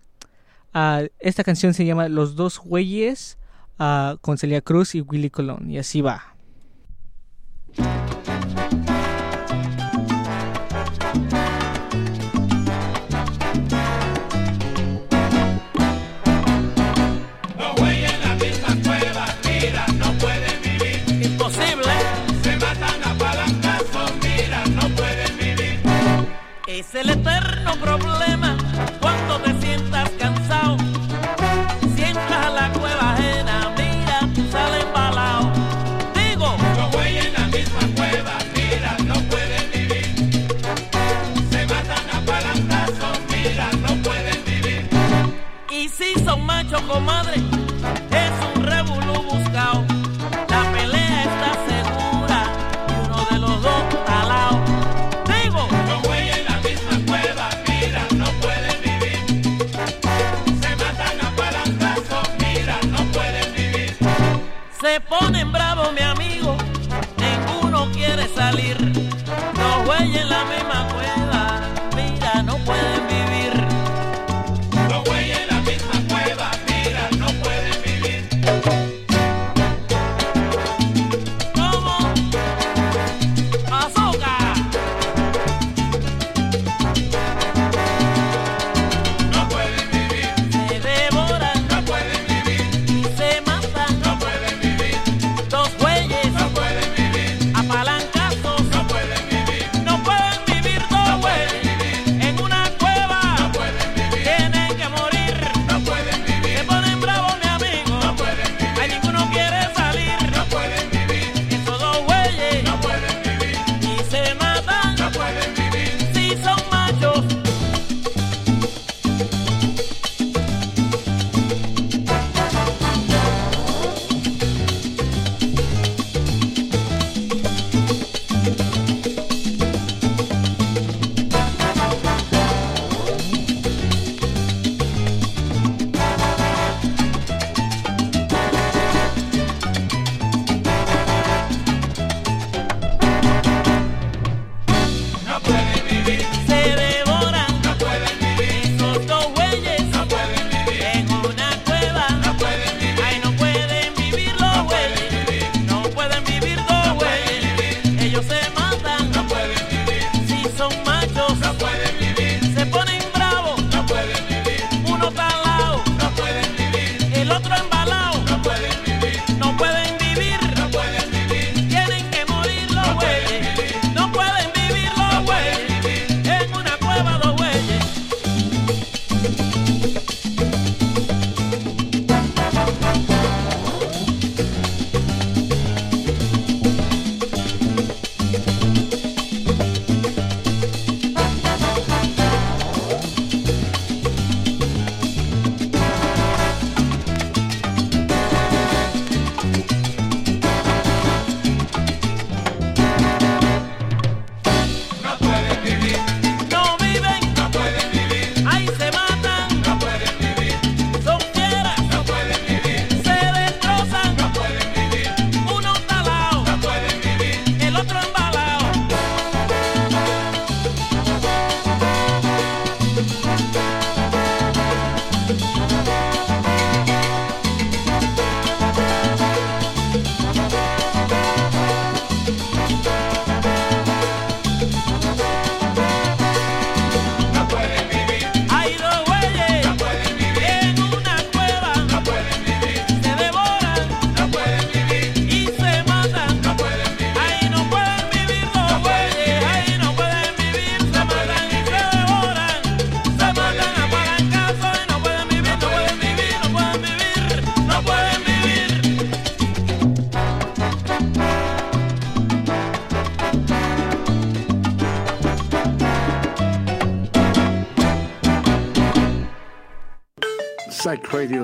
[0.72, 3.38] Ah, esta canción se llama Los dos güeyes
[3.78, 5.70] ah, con Celia Cruz y Willy Colón.
[5.70, 6.34] Y así va.
[27.76, 28.56] problema
[29.00, 30.76] cuando te sientas cansado.
[31.94, 34.20] Si entras a la cueva ajena, mira,
[34.50, 35.50] sale embalado.
[36.14, 40.06] Digo, yo voy en la misma cueva, mira, no pueden vivir.
[41.50, 44.88] Se matan a palantazos, mira, no pueden vivir.
[45.70, 48.57] Y si son machos, comadre, es un
[68.50, 68.87] salir.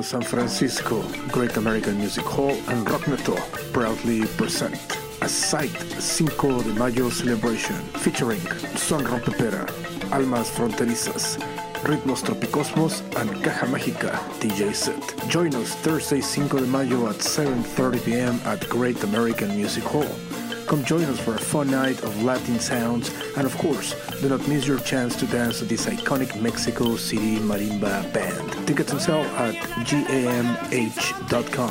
[0.05, 3.05] San Francisco, Great American Music Hall, and Rock
[3.72, 4.76] proudly present
[5.22, 7.74] a Sight 5 de Mayo celebration
[8.05, 8.40] featuring
[8.76, 9.64] Son Rompepera,
[10.12, 11.39] Almas Fronterizas,
[11.85, 15.28] Ritmos Tropicosmos, and Caja Mágica DJ set.
[15.31, 18.40] Join us Thursday 5 de Mayo at 7.30 p.m.
[18.44, 20.14] at Great American Music Hall.
[20.66, 24.47] Come join us for a fun night of Latin sounds, and of course, do not
[24.48, 28.53] miss your chance to dance with this iconic Mexico City marimba band.
[28.65, 29.55] Tickets on sale at
[29.85, 31.70] gamh.com.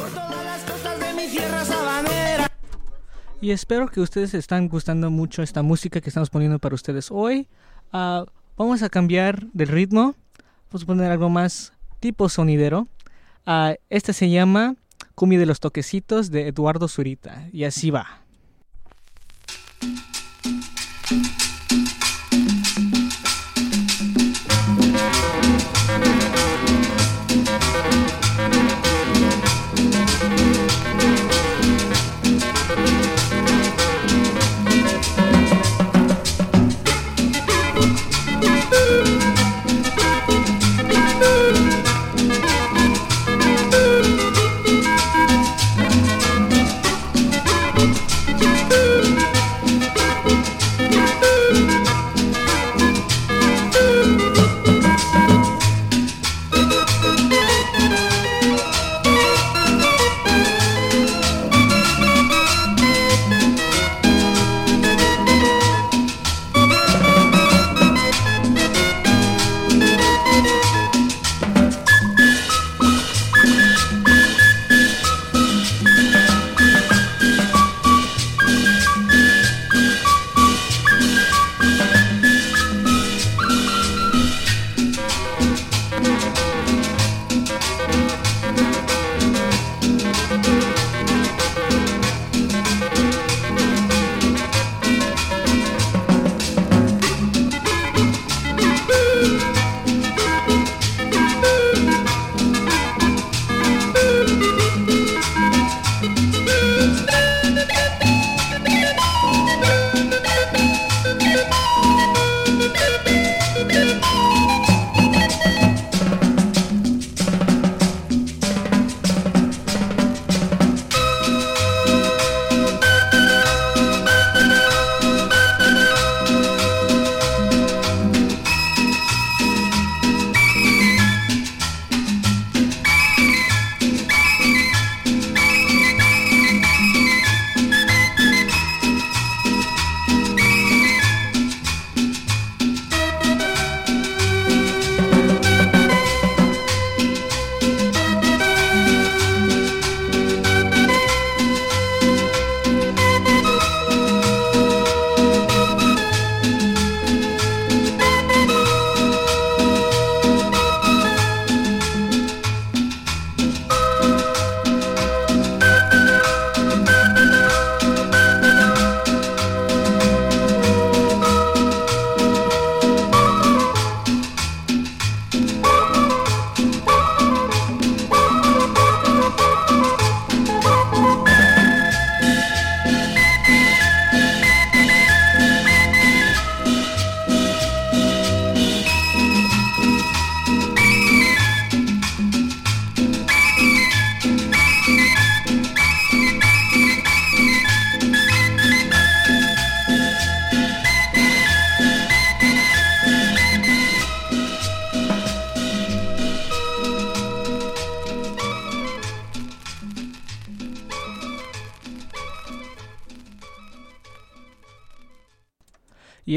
[3.42, 7.50] Y espero que ustedes están gustando mucho esta música que estamos poniendo para ustedes hoy.
[7.92, 8.26] Ah,
[8.56, 10.16] vamos a cambiar de ritmo.
[10.70, 12.88] Vamos a poner algo más tipo sonidero.
[13.46, 14.76] Ah, este se llama
[15.16, 17.50] Cumi de los Toquecitos de Eduardo Zurita.
[17.52, 18.23] Y así va.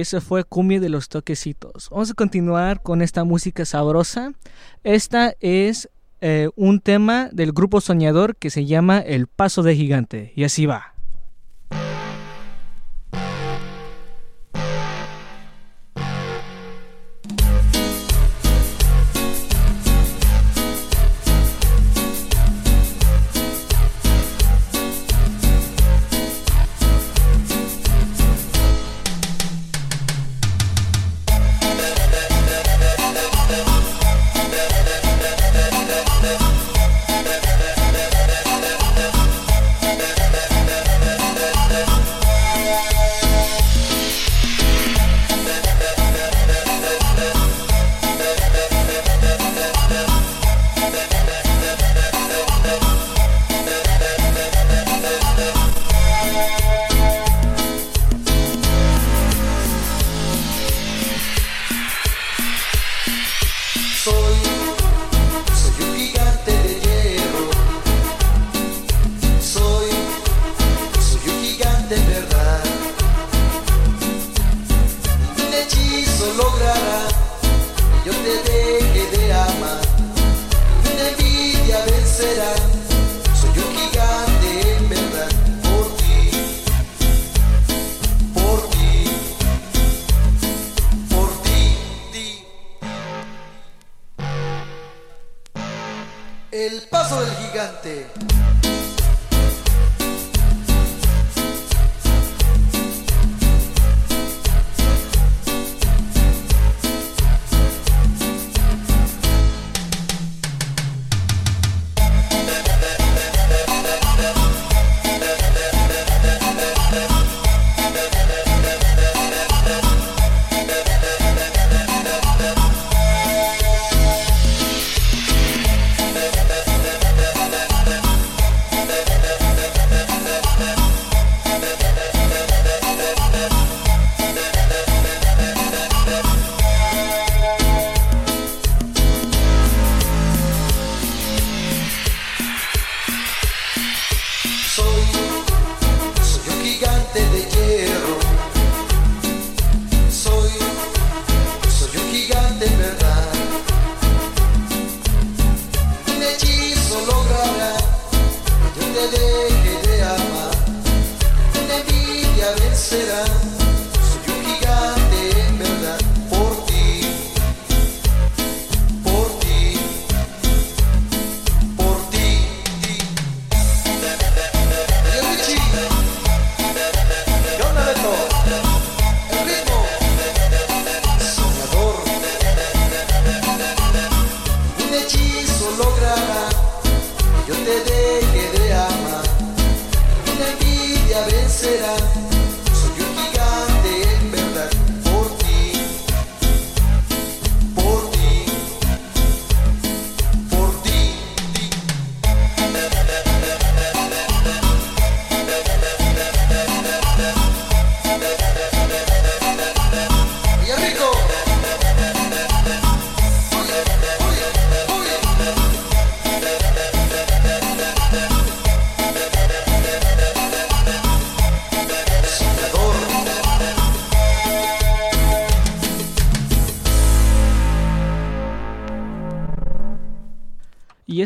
[0.06, 1.88] Y eso fue Cumbia de los Toquecitos.
[1.90, 4.34] Vamos a continuar con esta música sabrosa.
[4.84, 5.88] Esta es
[6.20, 10.32] eh, un tema del grupo Soñador que se llama El Paso de Gigante.
[10.36, 10.95] Y así va.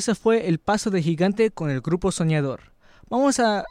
[0.00, 2.72] ese fue el paso de gigante con el grupo soñador.
[3.10, 3.64] Vamos a,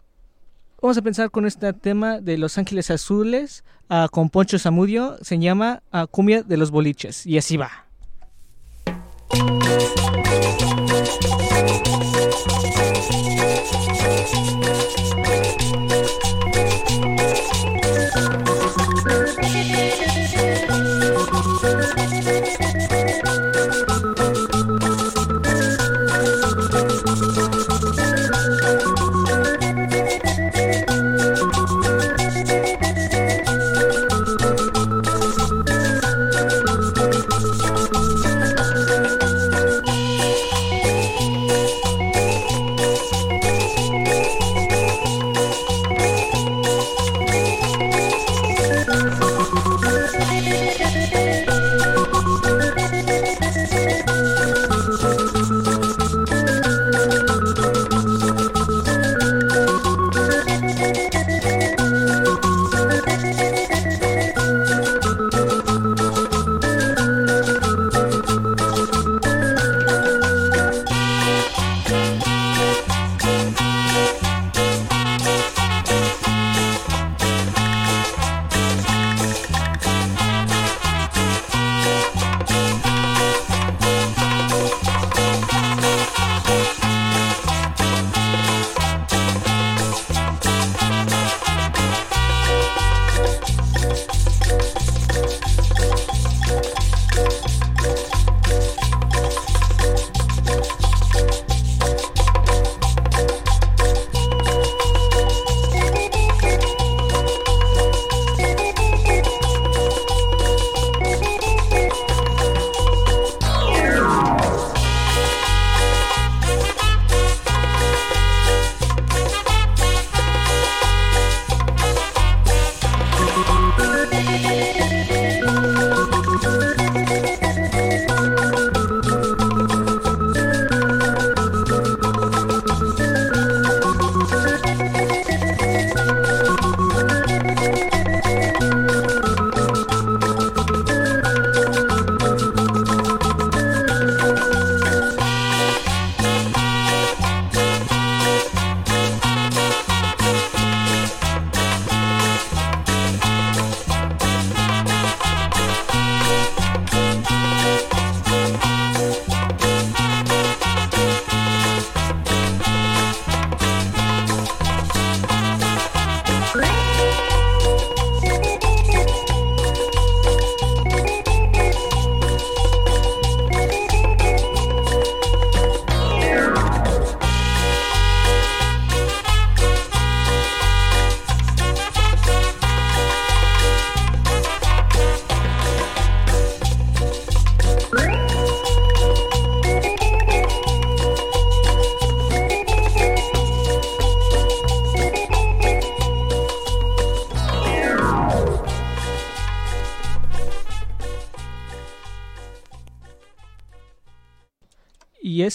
[0.82, 5.18] vamos a pensar con este tema de Los Ángeles Azules ah, con Poncho Zamudio.
[5.22, 7.26] Se llama uh, Cumbia de los Boliches.
[7.26, 7.89] Y así va.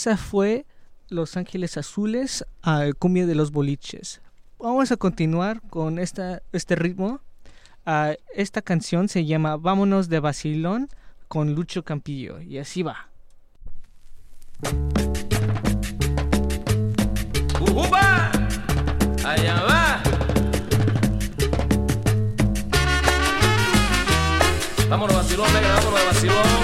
[0.05, 0.67] Esa fue
[1.09, 4.21] Los Ángeles Azules a Cumbia de los Boliches.
[4.59, 7.23] Vamos a continuar con esta, este ritmo.
[8.35, 10.91] Esta canción se llama Vámonos de Basilón
[11.27, 12.39] con Lucho Campillo.
[12.43, 13.09] Y así va.
[17.63, 18.31] ¡Ujuba!
[19.25, 20.03] Allá va.
[24.91, 26.64] Vámonos, vacilón, negra, vámonos vacilón.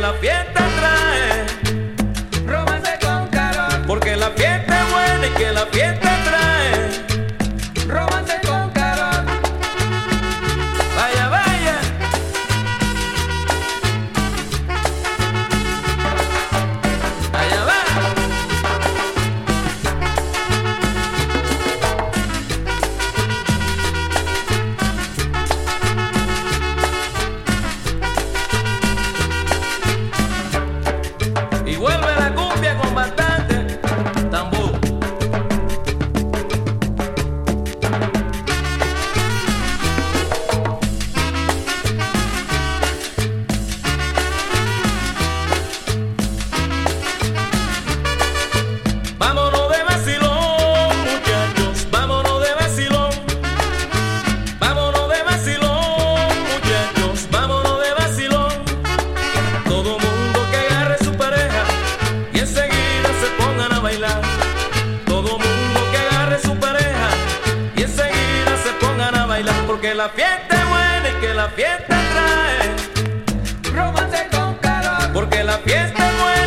[0.00, 1.46] La fiesta trae
[2.46, 3.86] romance con calor.
[3.86, 6.09] Porque la fiesta es buena y que la fiesta
[70.00, 75.12] la fiesta es buena y que la fiesta trae romance con calor.
[75.12, 76.39] Porque la fiesta es buena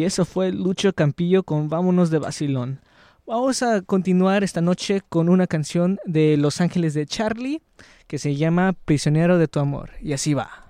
[0.00, 2.80] Y eso fue Lucho Campillo con Vámonos de Basilón.
[3.26, 7.60] Vamos a continuar esta noche con una canción de Los Ángeles de Charlie
[8.06, 9.90] que se llama Prisionero de tu amor.
[10.00, 10.69] Y así va.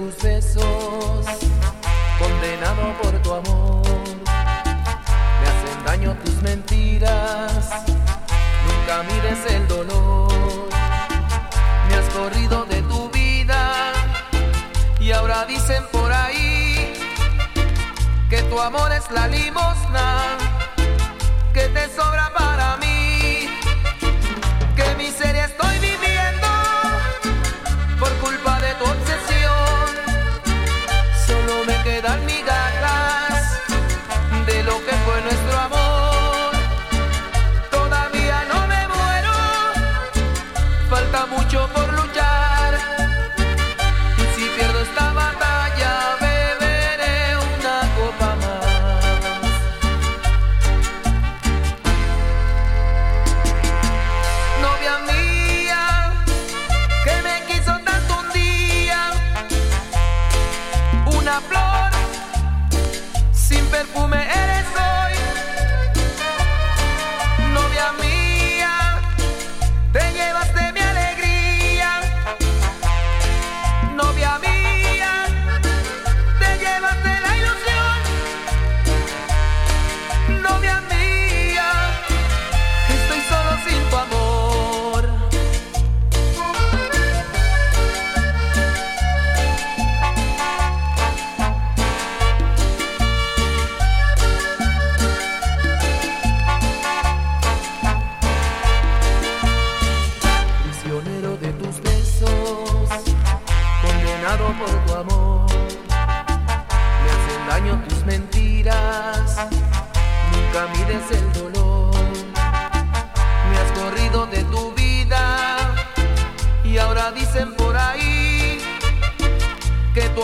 [0.00, 1.26] Tus besos,
[2.18, 3.82] condenado por tu amor.
[5.38, 7.68] Me hacen daño tus mentiras,
[8.66, 10.68] nunca mires el dolor.
[11.86, 13.92] Me has corrido de tu vida
[14.98, 16.94] y ahora dicen por ahí
[18.30, 20.38] que tu amor es la limosna
[21.52, 22.30] que te sobra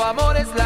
[0.06, 0.65] amor es la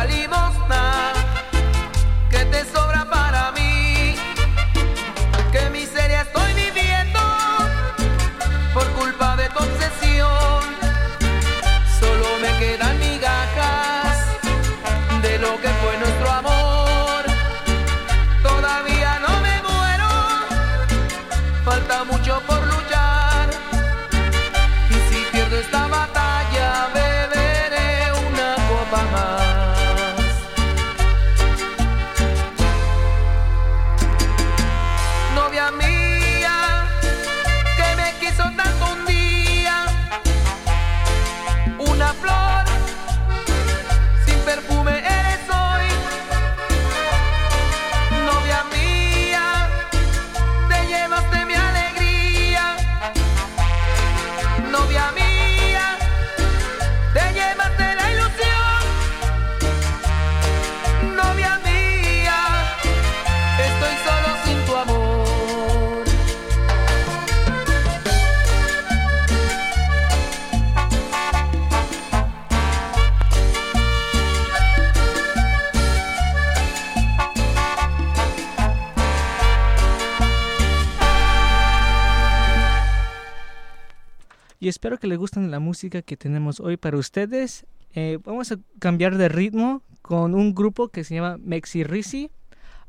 [85.01, 87.67] que les gustan la música que tenemos hoy para ustedes.
[87.95, 92.31] Eh, vamos a cambiar de ritmo con un grupo que se llama Mexi Risi.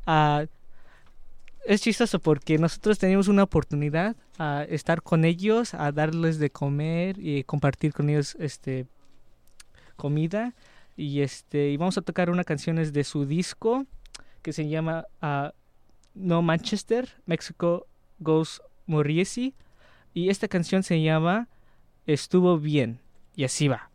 [0.06, 0.44] Ah,
[1.64, 7.16] es chistoso porque nosotros teníamos una oportunidad a estar con ellos, a darles de comer
[7.18, 8.86] y compartir con ellos este
[9.96, 10.54] comida
[10.96, 13.86] y este y vamos a tocar una canción de su disco
[14.42, 15.52] que se llama ah,
[16.14, 17.86] No Manchester, Mexico
[18.18, 19.54] Goes Moriesi
[20.14, 21.48] y esta canción se llama
[22.06, 23.00] estuvo bien.
[23.34, 23.91] Y así va.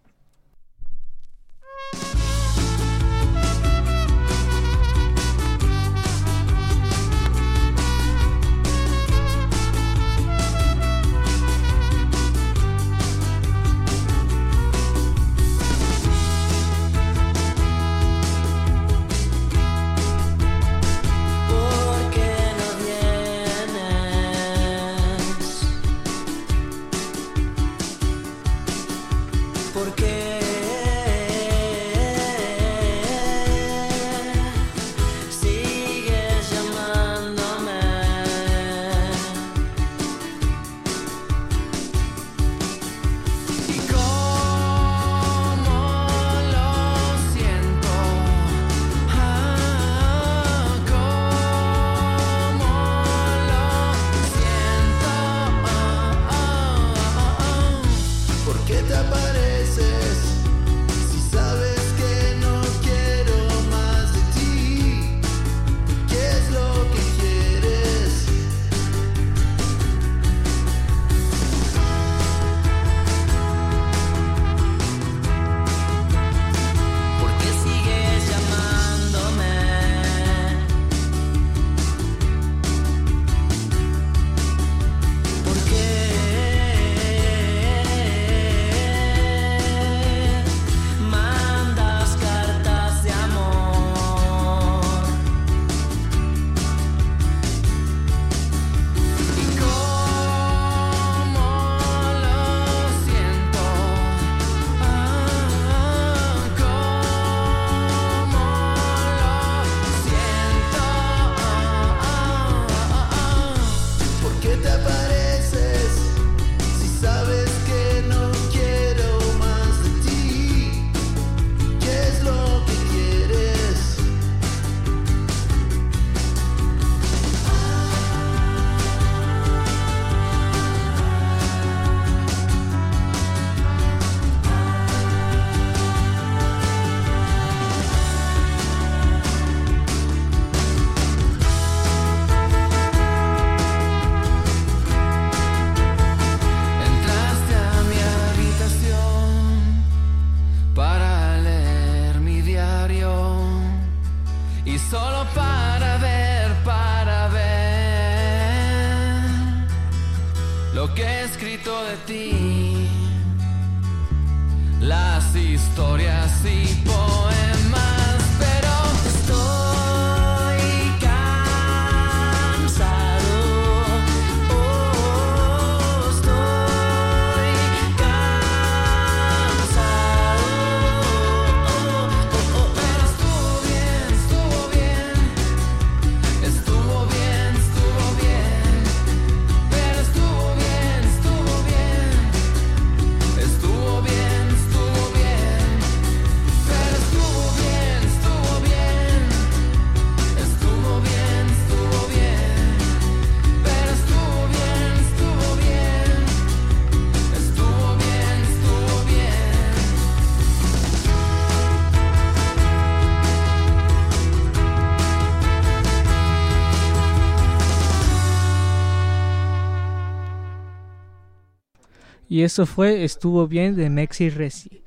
[222.38, 224.84] Y eso fue Estuvo Bien de Mexi Resi.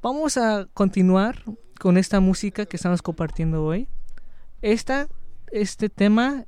[0.00, 1.42] Vamos a continuar
[1.80, 3.88] con esta música que estamos compartiendo hoy.
[4.62, 5.08] Esta,
[5.50, 6.44] este tema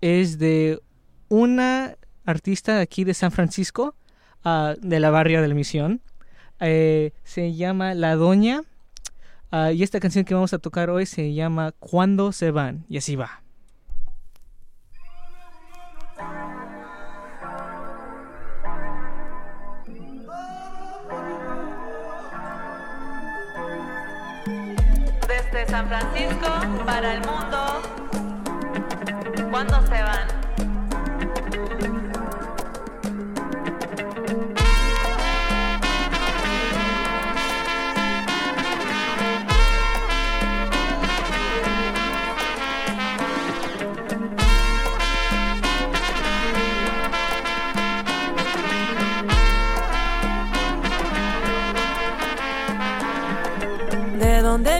[0.00, 0.80] es de
[1.28, 3.96] una artista de aquí de San Francisco,
[4.44, 6.00] ah, de la barria de la Misión.
[6.60, 8.62] Eh, se llama La Doña.
[9.50, 12.84] ah, y esta canción que vamos a tocar hoy se llama Cuando se van.
[12.88, 13.42] Y así va.
[25.78, 27.82] San Francisco para el mundo.
[29.48, 30.37] ¿Cuándo se van?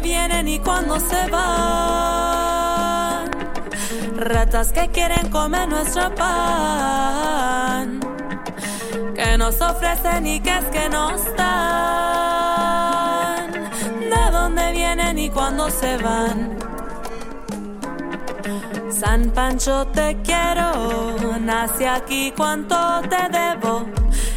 [0.08, 2.58] Vienen y cuándo se van?
[4.16, 8.00] Ratas que quieren comer nuestro pan,
[9.14, 12.72] que nos ofrecen y que es que nos dan.
[14.00, 16.56] ¿De dónde vienen y cuándo se van?
[18.90, 23.86] San Pancho te quiero, nací aquí cuánto te debo.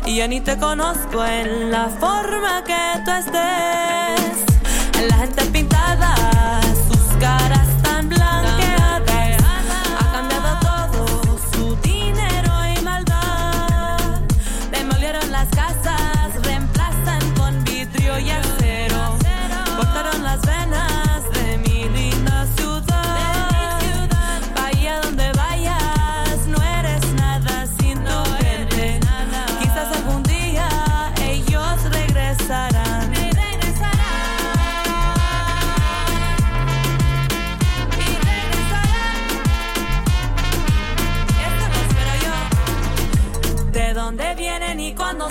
[0.06, 4.51] Y yo ni te conozco en la forma que tú estés.
[5.10, 6.14] La gente pintada,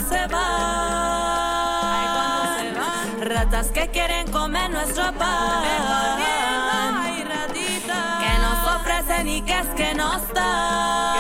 [0.01, 0.13] y
[2.15, 3.21] cuándo se van?
[3.21, 5.63] Ratas que quieren comer nuestro pan.
[8.21, 11.19] Que nos ofrecen y que es que nos dan.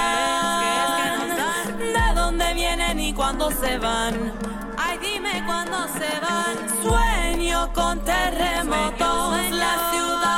[1.78, 4.32] ¿De dónde vienen y cuándo se van?
[4.78, 6.56] Ay, dime cuándo se van.
[6.82, 10.29] Sueño con terremotos, la ciudad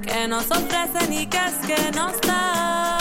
[0.02, 2.99] que nos ofrecen y que es que nos dan.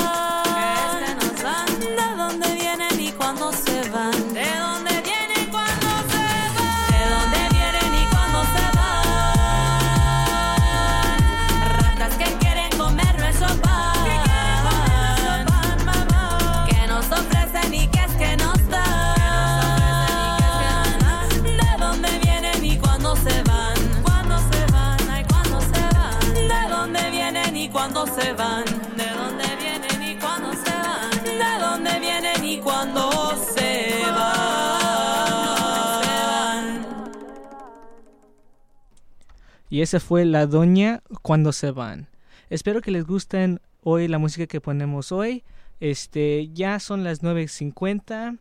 [39.70, 42.09] Y esa fue La Doña cuando se van.
[42.51, 45.45] Espero que les gusten hoy la música que ponemos hoy.
[45.81, 48.39] Este, ya son las 9.50.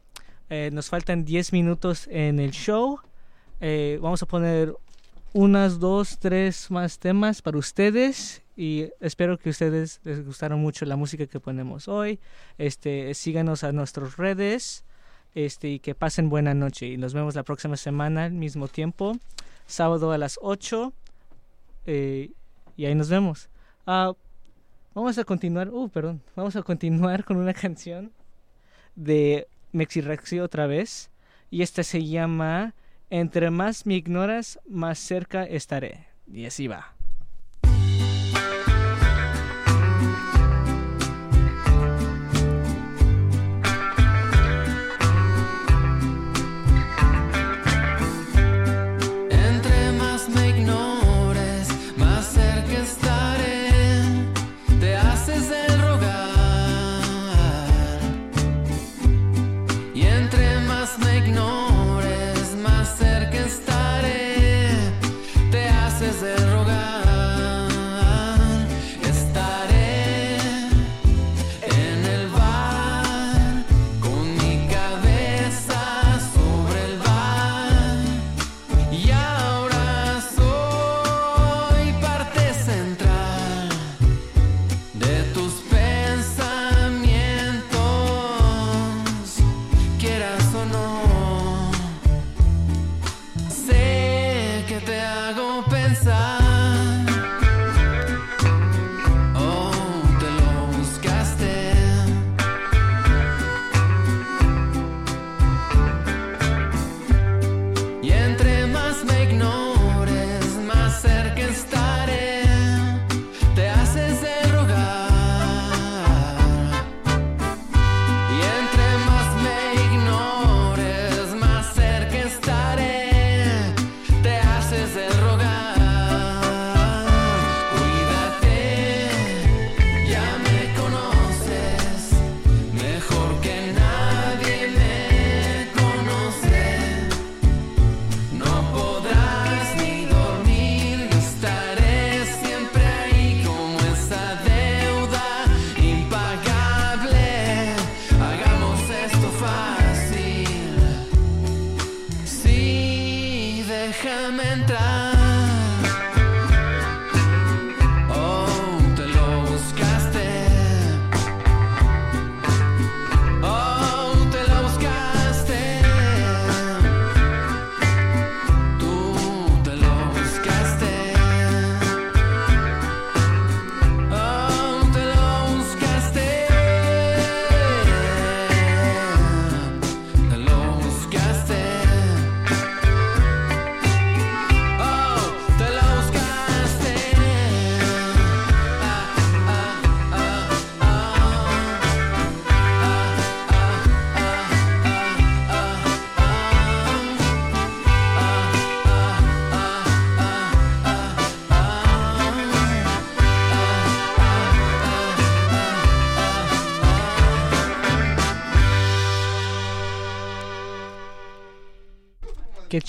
[0.50, 3.00] Eh, nos faltan 10 minutos en el show.
[3.60, 4.74] Eh, vamos a poner
[5.34, 8.44] unas, dos, tres más temas para ustedes.
[8.56, 12.20] Y espero que ustedes les gustaron mucho la música que ponemos hoy.
[12.58, 14.86] Este, síganos a nuestras redes.
[15.36, 16.88] Este, y que pasen buena noche.
[16.88, 19.18] Y nos vemos la próxima semana al mismo tiempo.
[19.68, 20.94] Sábado a las 8.
[21.88, 22.32] Eh,
[22.76, 23.50] y ahí nos vemos.
[23.88, 24.14] Ah,
[24.94, 28.12] vamos a continuar, uh, perdón, vamos a continuar con una canción
[28.96, 31.10] de Mexirexi otra vez.
[31.50, 32.76] Y esta se llama
[33.10, 36.08] Entre más me ignoras, más cerca estaré.
[36.32, 36.97] Y así va.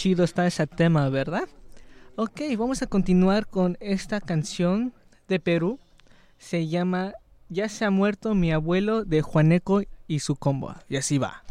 [0.08, 1.46] chido está ese tema, ¿verdad?
[2.16, 4.94] Ok, vamos a continuar con esta canción
[5.28, 5.78] de Perú.
[6.38, 7.12] Se llama
[7.50, 10.74] Ya se ha muerto mi abuelo de Juaneco y su combo.
[10.88, 11.44] Y así va.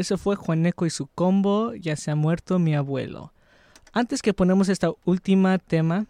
[0.00, 3.32] Eso fue Juaneco y su combo, ya se ha muerto mi abuelo.
[3.92, 6.06] Antes que ponemos esta última tema,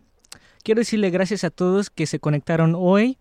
[0.63, 3.19] quiero decirle gracias a todos que se conectaron hoy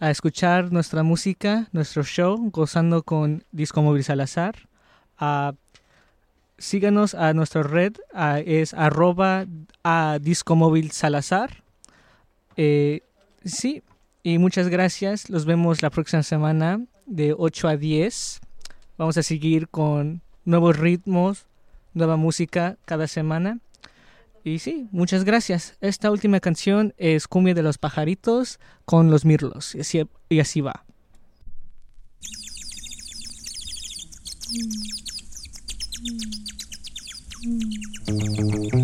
[0.00, 4.68] a escuchar nuestra música, nuestro show, gozando con Disco Móvil Salazar.
[6.58, 7.94] Síganos a nuestra red,
[8.44, 9.46] es arroba
[9.84, 11.62] a Disco Móvil Salazar.
[12.56, 13.02] Eh,
[13.44, 13.82] sí,
[14.22, 15.30] y muchas gracias.
[15.30, 18.40] Los vemos la próxima semana de 8 a 10.
[18.98, 21.46] Vamos a seguir con nuevos ritmos,
[21.94, 23.58] nueva música cada semana.
[24.44, 25.76] Y sí, muchas gracias.
[25.80, 29.74] Esta última canción es Cumbia de los Pajaritos con los Mirlos.
[29.74, 30.84] Y así, y así va.
[38.12, 38.81] Thank